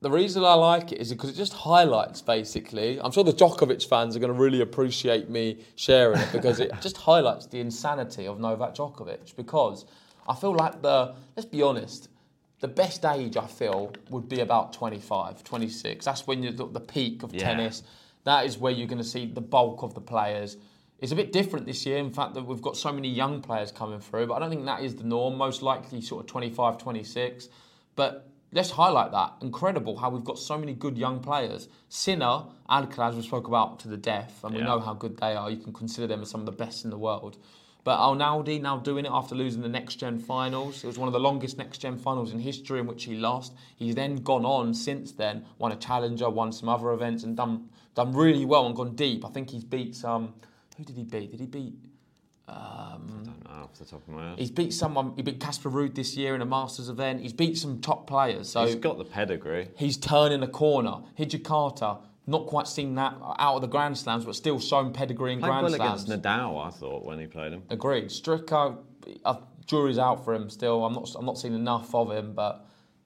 the 0.00 0.10
reason 0.10 0.42
I 0.44 0.54
like 0.54 0.92
it 0.92 0.98
is 0.98 1.12
because 1.12 1.28
it 1.30 1.36
just 1.36 1.52
highlights 1.52 2.22
basically. 2.22 2.98
I'm 3.02 3.12
sure 3.12 3.22
the 3.22 3.32
Djokovic 3.42 3.86
fans 3.86 4.16
are 4.16 4.20
going 4.24 4.32
to 4.34 4.40
really 4.46 4.62
appreciate 4.62 5.28
me 5.28 5.58
sharing 5.76 6.20
it 6.20 6.32
because 6.32 6.58
it 6.58 6.72
just 6.80 6.96
highlights 6.96 7.46
the 7.48 7.60
insanity 7.60 8.26
of 8.26 8.40
Novak 8.40 8.74
Djokovic. 8.74 9.36
Because 9.36 9.84
I 10.26 10.34
feel 10.34 10.54
like 10.54 10.80
the 10.80 11.14
let's 11.36 11.48
be 11.48 11.60
honest, 11.62 12.08
the 12.62 12.68
best 12.68 13.04
age 13.04 13.36
I 13.36 13.48
feel 13.48 13.92
would 14.08 14.28
be 14.28 14.38
about 14.38 14.72
25, 14.72 15.42
26. 15.42 16.04
That's 16.04 16.28
when 16.28 16.44
you're 16.44 16.52
at 16.52 16.72
the 16.72 16.80
peak 16.80 17.24
of 17.24 17.34
Yeah. 17.34 17.42
tennis. 17.44 17.82
That 18.22 18.46
is 18.46 18.56
where 18.56 18.72
you're 18.72 18.86
going 18.86 18.98
to 18.98 19.04
see 19.04 19.26
the 19.26 19.40
bulk 19.40 19.82
of 19.82 19.94
the 19.94 20.00
players. 20.00 20.56
It's 21.00 21.10
a 21.10 21.16
bit 21.16 21.32
different 21.32 21.66
this 21.66 21.84
year, 21.84 21.98
in 21.98 22.12
fact, 22.12 22.34
that 22.34 22.46
we've 22.46 22.62
got 22.62 22.76
so 22.76 22.92
many 22.92 23.08
young 23.08 23.42
players 23.42 23.72
coming 23.72 23.98
through, 23.98 24.28
but 24.28 24.34
I 24.34 24.38
don't 24.38 24.50
think 24.50 24.64
that 24.66 24.80
is 24.84 24.94
the 24.94 25.02
norm. 25.02 25.36
Most 25.36 25.60
likely, 25.60 26.00
sort 26.00 26.20
of 26.24 26.28
25, 26.28 26.78
26. 26.78 27.48
But 27.96 28.28
let's 28.52 28.70
highlight 28.70 29.10
that. 29.10 29.34
Incredible 29.40 29.96
how 29.96 30.10
we've 30.10 30.22
got 30.22 30.38
so 30.38 30.56
many 30.56 30.72
good 30.72 30.96
young 30.96 31.18
players. 31.18 31.68
Sinner, 31.88 32.44
Alcaraz, 32.70 33.16
we 33.16 33.22
spoke 33.22 33.48
about 33.48 33.80
to 33.80 33.88
the 33.88 33.96
death, 33.96 34.44
and 34.44 34.54
we 34.54 34.60
know 34.62 34.78
how 34.78 34.94
good 34.94 35.16
they 35.16 35.34
are. 35.34 35.50
You 35.50 35.56
can 35.56 35.72
consider 35.72 36.06
them 36.06 36.22
as 36.22 36.30
some 36.30 36.42
of 36.42 36.46
the 36.46 36.52
best 36.52 36.84
in 36.84 36.90
the 36.90 36.98
world. 36.98 37.38
But 37.84 37.98
Arnaldi 37.98 38.60
now 38.60 38.78
doing 38.78 39.04
it 39.04 39.10
after 39.12 39.34
losing 39.34 39.60
the 39.60 39.68
next 39.68 39.96
gen 39.96 40.20
finals. 40.20 40.84
It 40.84 40.86
was 40.86 40.98
one 40.98 41.08
of 41.08 41.12
the 41.12 41.20
longest 41.20 41.58
next 41.58 41.78
gen 41.78 41.98
finals 41.98 42.32
in 42.32 42.38
history 42.38 42.78
in 42.78 42.86
which 42.86 43.04
he 43.04 43.16
lost. 43.16 43.54
He's 43.76 43.96
then 43.96 44.16
gone 44.16 44.44
on 44.44 44.72
since 44.72 45.12
then, 45.12 45.44
won 45.58 45.72
a 45.72 45.76
challenger, 45.76 46.30
won 46.30 46.52
some 46.52 46.68
other 46.68 46.92
events, 46.92 47.24
and 47.24 47.36
done 47.36 47.68
done 47.94 48.12
really 48.12 48.44
well 48.44 48.66
and 48.66 48.76
gone 48.76 48.94
deep. 48.94 49.24
I 49.24 49.28
think 49.28 49.50
he's 49.50 49.64
beat 49.64 49.96
some. 49.96 50.34
Who 50.76 50.84
did 50.84 50.96
he 50.96 51.04
beat? 51.04 51.30
Did 51.32 51.40
he 51.40 51.46
beat? 51.46 51.74
Um, 52.48 53.20
I 53.22 53.24
don't 53.24 53.44
know 53.44 53.50
off 53.62 53.74
the 53.78 53.84
top 53.84 54.06
of 54.06 54.08
my 54.08 54.30
head. 54.30 54.38
He's 54.38 54.50
beat 54.50 54.72
someone. 54.72 55.14
He 55.16 55.22
beat 55.22 55.40
Casper 55.40 55.70
Ruud 55.70 55.94
this 55.94 56.16
year 56.16 56.34
in 56.34 56.42
a 56.42 56.46
Masters 56.46 56.88
event. 56.88 57.20
He's 57.20 57.32
beat 57.32 57.56
some 57.56 57.80
top 57.80 58.06
players. 58.06 58.50
So 58.50 58.64
He's 58.66 58.74
got 58.74 58.98
the 58.98 59.04
pedigree. 59.04 59.68
He's 59.76 59.96
turning 59.96 60.42
a 60.42 60.48
corner. 60.48 60.98
Hijikata, 61.18 62.00
not 62.26 62.46
quite 62.46 62.68
seen 62.68 62.94
that 62.96 63.14
out 63.38 63.56
of 63.56 63.62
the 63.62 63.68
Grand 63.68 63.96
Slams, 63.98 64.24
but 64.24 64.34
still 64.36 64.60
shown 64.60 64.92
pedigree 64.92 65.32
in 65.32 65.40
Played 65.40 65.48
Grand 65.48 65.64
well 65.64 65.74
Slams. 65.74 66.04
against 66.04 66.22
Nadal, 66.24 66.64
I 66.66 66.70
thought, 66.70 67.04
when 67.04 67.18
he 67.18 67.26
played 67.26 67.52
him. 67.52 67.62
Agreed. 67.70 68.06
Stricker, 68.06 68.78
uh, 69.24 69.36
jury's 69.66 69.98
out 69.98 70.24
for 70.24 70.34
him 70.34 70.48
still. 70.48 70.84
I'm 70.84 70.92
not. 70.94 71.14
I'm 71.18 71.26
not 71.26 71.38
seeing 71.38 71.54
enough 71.54 71.94
of 71.94 72.10
him, 72.12 72.32
but 72.34 72.64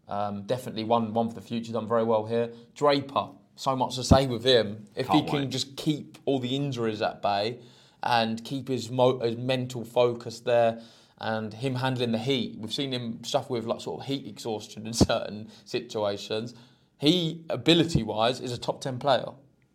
um, 0.08 0.42
definitely 0.42 0.84
one 0.84 1.14
one 1.14 1.28
for 1.28 1.34
the 1.34 1.40
future. 1.40 1.72
Done 1.72 1.88
very 1.88 2.04
well 2.04 2.26
here. 2.26 2.50
Draper, 2.74 3.28
so 3.56 3.74
much 3.74 3.94
to 3.96 4.04
say 4.04 4.26
with 4.26 4.44
him. 4.44 4.86
If 4.94 5.06
he 5.06 5.12
Can't 5.20 5.28
can 5.28 5.40
wait. 5.40 5.50
just 5.50 5.76
keep 5.76 6.18
all 6.26 6.38
the 6.38 6.54
injuries 6.54 7.00
at 7.00 7.22
bay 7.22 7.60
and 8.02 8.44
keep 8.44 8.68
his, 8.68 8.90
mo- 8.90 9.18
his 9.20 9.36
mental 9.36 9.84
focus 9.84 10.40
there. 10.40 10.80
And 11.18 11.54
him 11.54 11.76
handling 11.76 12.12
the 12.12 12.18
heat, 12.18 12.58
we've 12.58 12.74
seen 12.74 12.92
him 12.92 13.24
suffer 13.24 13.54
with 13.54 13.64
like 13.64 13.80
sort 13.80 14.00
of 14.00 14.06
heat 14.06 14.26
exhaustion 14.26 14.86
in 14.86 14.92
certain 14.92 15.48
situations. 15.64 16.52
He, 16.98 17.44
ability-wise, 17.50 18.40
is 18.40 18.52
a 18.52 18.58
top 18.58 18.80
ten 18.80 18.98
player. 18.98 19.26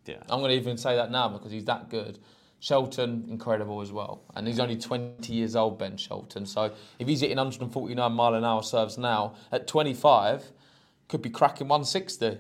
Yeah. 0.06 0.18
I'm 0.30 0.40
going 0.40 0.50
to 0.50 0.56
even 0.56 0.78
say 0.78 0.96
that 0.96 1.12
now 1.12 1.30
because 1.30 1.52
he's 1.52 1.66
that 1.66 1.90
good. 1.90 2.20
Shelton, 2.60 3.26
incredible 3.28 3.82
as 3.82 3.92
well. 3.92 4.22
And 4.36 4.48
he's 4.48 4.60
only 4.60 4.78
20 4.78 5.34
years 5.34 5.56
old, 5.56 5.80
Ben 5.80 5.98
Shelton. 5.98 6.46
So 6.46 6.72
if 7.00 7.08
he's 7.08 7.22
hitting 7.22 7.38
149 7.38 8.12
mile 8.12 8.36
an 8.36 8.46
hour 8.46 8.62
serves 8.62 9.00
now, 9.00 9.34
at 9.52 9.68
25, 9.68 10.52
could 11.08 11.24
be 11.24 11.30
cracking 11.32 11.68
160. 11.68 12.38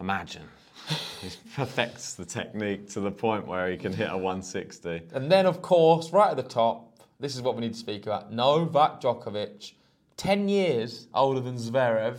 Imagine. 0.00 0.44
he 1.20 1.30
perfects 1.54 2.14
the 2.14 2.24
technique 2.24 2.88
to 2.90 3.00
the 3.00 3.10
point 3.10 3.46
where 3.46 3.68
he 3.68 3.76
can 3.76 3.92
hit 3.92 4.08
a 4.08 4.16
160. 4.16 5.02
And 5.12 5.30
then, 5.30 5.46
of 5.46 5.62
course, 5.62 6.12
right 6.12 6.30
at 6.30 6.36
the 6.36 6.44
top, 6.44 7.00
this 7.18 7.34
is 7.34 7.42
what 7.42 7.56
we 7.56 7.62
need 7.62 7.72
to 7.72 7.78
speak 7.78 8.06
about 8.06 8.32
Novak 8.32 9.00
Djokovic, 9.00 9.72
10 10.16 10.48
years 10.48 11.08
older 11.12 11.40
than 11.40 11.56
Zverev, 11.56 12.18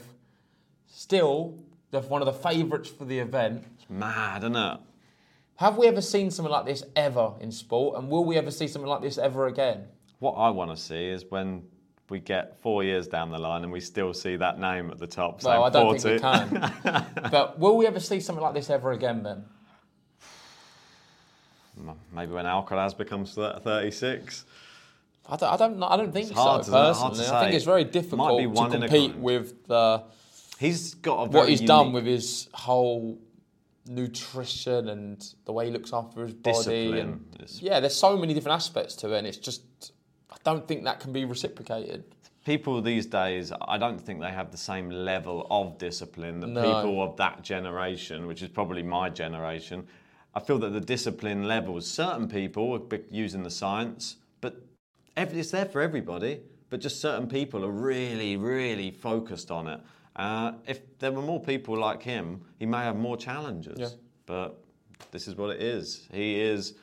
still 0.91 1.57
the, 1.91 2.01
one 2.01 2.21
of 2.21 2.25
the 2.25 2.33
favourites 2.33 2.89
for 2.89 3.05
the 3.05 3.19
event. 3.19 3.65
It's 3.79 3.89
mad, 3.89 4.43
isn't 4.43 4.55
it? 4.55 4.79
Have 5.55 5.77
we 5.77 5.87
ever 5.87 6.01
seen 6.01 6.31
something 6.31 6.51
like 6.51 6.65
this 6.65 6.83
ever 6.95 7.33
in 7.41 7.51
sport? 7.51 7.97
And 7.97 8.09
will 8.09 8.23
we 8.23 8.37
ever 8.37 8.51
see 8.51 8.67
something 8.67 8.89
like 8.89 9.01
this 9.01 9.17
ever 9.17 9.47
again? 9.47 9.85
What 10.19 10.33
I 10.33 10.49
want 10.49 10.71
to 10.71 10.77
see 10.77 11.07
is 11.07 11.25
when 11.29 11.63
we 12.09 12.19
get 12.19 12.59
four 12.61 12.83
years 12.83 13.07
down 13.07 13.29
the 13.29 13.37
line 13.37 13.63
and 13.63 13.71
we 13.71 13.79
still 13.79 14.13
see 14.13 14.35
that 14.37 14.59
name 14.59 14.89
at 14.89 14.97
the 14.99 15.07
top. 15.07 15.43
Well, 15.43 15.63
I 15.63 15.69
don't 15.69 15.99
40. 15.99 15.99
think 15.99 16.51
we 16.51 16.59
can. 16.59 17.05
but 17.31 17.59
will 17.59 17.77
we 17.77 17.87
ever 17.87 17.99
see 17.99 18.19
something 18.19 18.41
like 18.41 18.53
this 18.53 18.69
ever 18.69 18.91
again, 18.91 19.21
Ben? 19.21 19.45
Maybe 22.13 22.31
when 22.33 22.45
Alcaraz 22.45 22.97
becomes 22.97 23.33
36. 23.33 24.45
I 25.27 25.35
don't, 25.35 25.53
I 25.53 25.57
don't, 25.57 25.83
I 25.83 25.97
don't 25.97 26.11
think 26.11 26.27
It's 26.27 26.35
so 26.35 26.41
hard 26.41 26.63
to- 26.63 26.71
hard 26.71 26.95
to 26.95 26.99
personally. 27.09 27.37
I 27.37 27.43
think 27.43 27.55
it's 27.55 27.65
very 27.65 27.83
difficult 27.83 28.39
to 28.41 28.69
compete 28.79 29.15
with 29.15 29.67
the, 29.67 30.03
He's 30.59 30.93
got 30.95 31.27
a 31.27 31.29
what 31.29 31.47
he's 31.47 31.61
done 31.61 31.93
with 31.93 32.05
his 32.05 32.49
whole 32.53 33.17
nutrition 33.87 34.89
and 34.89 35.33
the 35.45 35.53
way 35.53 35.67
he 35.67 35.71
looks 35.71 35.93
after 35.93 36.23
his 36.23 36.33
body. 36.33 36.57
Discipline 36.57 37.25
And 37.39 37.49
yeah, 37.61 37.79
there's 37.79 37.95
so 37.95 38.17
many 38.17 38.33
different 38.33 38.55
aspects 38.57 38.95
to 38.95 39.13
it, 39.13 39.19
and 39.19 39.25
it's 39.25 39.37
just 39.37 39.93
I 40.29 40.35
don't 40.43 40.67
think 40.67 40.83
that 40.83 40.99
can 40.99 41.13
be 41.13 41.23
reciprocated. 41.23 42.03
people 42.45 42.81
these 42.81 43.05
days, 43.05 43.53
I 43.61 43.77
don't 43.77 43.99
think 44.01 44.19
they 44.19 44.31
have 44.31 44.51
the 44.51 44.57
same 44.57 44.89
level 44.89 45.47
of 45.49 45.77
discipline 45.77 46.39
that 46.41 46.47
No. 46.47 46.61
people 46.61 47.03
of 47.03 47.15
that 47.17 47.41
generation, 47.41 48.27
which 48.27 48.41
is 48.41 48.49
probably 48.49 48.83
my 48.83 49.09
generation. 49.09 49.87
I 50.35 50.41
feel 50.41 50.57
that 50.59 50.71
the 50.71 50.81
discipline 50.81 51.47
levels, 51.47 51.89
certain 51.89 52.27
people 52.27 52.75
are 52.75 52.99
using 53.09 53.43
the 53.43 53.49
science, 53.49 54.17
but 54.41 54.61
it's 55.15 55.51
there 55.51 55.65
for 55.65 55.79
everybody. 55.81 56.41
But 56.69 56.81
just 56.81 56.99
certain 56.99 57.27
people 57.27 57.65
are 57.65 57.71
really, 57.71 58.37
really 58.37 58.91
focused 58.91 59.51
on 59.51 59.67
it. 59.67 59.79
Uh, 60.19 60.51
if 60.67 60.81
there 60.99 61.13
were 61.13 61.21
more 61.21 61.39
people 61.39 61.77
like 61.77 62.03
him, 62.03 62.41
he 62.59 62.65
may 62.65 62.79
have 62.79 62.97
more 62.97 63.15
challenges. 63.15 63.77
Yeah. 63.79 63.87
But 64.25 64.61
this 65.11 65.29
is 65.29 65.35
what 65.35 65.49
it 65.55 65.61
is. 65.61 66.09
He 66.11 66.41
is 66.41 66.73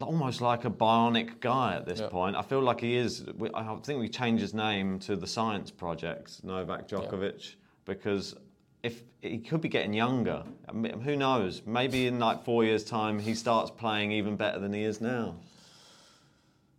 almost 0.00 0.40
like 0.40 0.64
a 0.64 0.70
bionic 0.70 1.40
guy 1.40 1.74
at 1.76 1.84
this 1.84 2.00
Yeah. 2.00 2.08
point. 2.08 2.36
I 2.36 2.42
feel 2.42 2.62
like 2.62 2.80
he 2.80 2.96
is. 2.96 3.26
I 3.54 3.74
think 3.82 4.00
we 4.00 4.08
changed 4.08 4.40
his 4.40 4.54
name 4.54 4.98
to 5.00 5.14
the 5.14 5.26
Science 5.26 5.70
Project, 5.70 6.42
Novak 6.42 6.88
Djokovic, 6.88 7.56
because 7.84 8.34
if 8.82 9.02
he 9.20 9.36
could 9.38 9.60
be 9.60 9.68
getting 9.68 9.92
younger, 9.92 10.44
I 10.66 10.72
mean, 10.72 11.00
who 11.00 11.16
knows? 11.16 11.60
Maybe 11.66 12.06
in 12.06 12.18
like 12.18 12.44
four 12.44 12.64
years' 12.64 12.84
time, 12.84 13.18
he 13.18 13.34
starts 13.34 13.70
playing 13.70 14.12
even 14.12 14.36
better 14.36 14.58
than 14.58 14.72
he 14.72 14.84
is 14.84 15.02
now. 15.02 15.34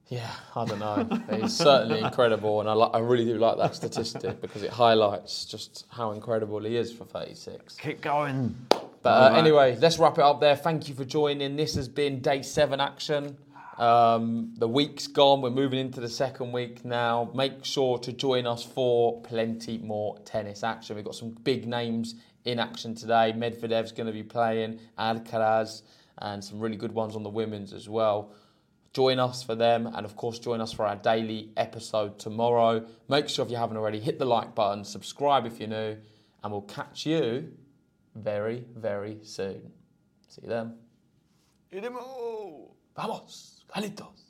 Yeah, 0.09 0.31
I 0.55 0.65
don't 0.65 0.79
know. 0.79 1.07
He's 1.39 1.55
certainly 1.55 1.99
incredible, 1.99 2.61
and 2.61 2.69
I, 2.69 2.73
li- 2.73 2.89
I 2.93 2.97
really 2.97 3.25
do 3.25 3.37
like 3.37 3.57
that 3.57 3.75
statistic 3.75 4.41
because 4.41 4.63
it 4.63 4.71
highlights 4.71 5.45
just 5.45 5.85
how 5.89 6.11
incredible 6.11 6.59
he 6.61 6.77
is 6.77 6.91
for 6.91 7.05
36. 7.05 7.75
Keep 7.77 8.01
going. 8.01 8.55
But 9.03 9.09
uh, 9.09 9.29
right. 9.29 9.37
anyway, 9.37 9.77
let's 9.79 9.99
wrap 9.99 10.17
it 10.17 10.23
up 10.23 10.39
there. 10.41 10.55
Thank 10.55 10.89
you 10.89 10.95
for 10.95 11.05
joining. 11.05 11.55
This 11.55 11.75
has 11.75 11.87
been 11.87 12.21
day 12.21 12.41
seven 12.41 12.81
action. 12.81 13.37
Um, 13.77 14.55
the 14.57 14.67
week's 14.67 15.05
gone. 15.05 15.41
We're 15.41 15.51
moving 15.51 15.79
into 15.79 16.01
the 16.01 16.09
second 16.09 16.51
week 16.53 16.83
now. 16.83 17.29
Make 17.35 17.63
sure 17.63 17.99
to 17.99 18.11
join 18.11 18.47
us 18.47 18.63
for 18.63 19.21
plenty 19.21 19.77
more 19.77 20.17
tennis 20.25 20.63
action. 20.63 20.95
We've 20.95 21.05
got 21.05 21.15
some 21.15 21.29
big 21.29 21.67
names 21.67 22.15
in 22.45 22.59
action 22.59 22.95
today. 22.95 23.31
Medvedev's 23.35 23.91
going 23.91 24.07
to 24.07 24.13
be 24.13 24.23
playing, 24.23 24.79
Alcaraz, 24.97 25.83
and 26.17 26.43
some 26.43 26.59
really 26.59 26.77
good 26.77 26.91
ones 26.91 27.15
on 27.15 27.21
the 27.21 27.29
women's 27.29 27.73
as 27.73 27.87
well. 27.87 28.33
Join 28.93 29.19
us 29.19 29.43
for 29.43 29.55
them, 29.55 29.85
and 29.87 30.05
of 30.05 30.15
course, 30.15 30.39
join 30.39 30.61
us 30.61 30.73
for 30.73 30.85
our 30.85 30.95
daily 30.95 31.51
episode 31.55 32.17
tomorrow. 32.17 32.85
Make 33.07 33.29
sure 33.29 33.45
if 33.45 33.51
you 33.51 33.57
haven't 33.57 33.77
already, 33.77 33.99
hit 33.99 34.17
the 34.17 34.25
like 34.25 34.55
button, 34.55 34.83
subscribe 34.83 35.45
if 35.45 35.59
you're 35.59 35.69
new, 35.69 35.97
and 36.43 36.51
we'll 36.51 36.61
catch 36.61 37.05
you 37.05 37.51
very, 38.15 38.65
very 38.75 39.19
soon. 39.23 39.71
See 40.27 40.41
you 40.43 40.49
then. 40.49 40.73
Vamos, 42.95 43.63
Galitos. 43.73 44.29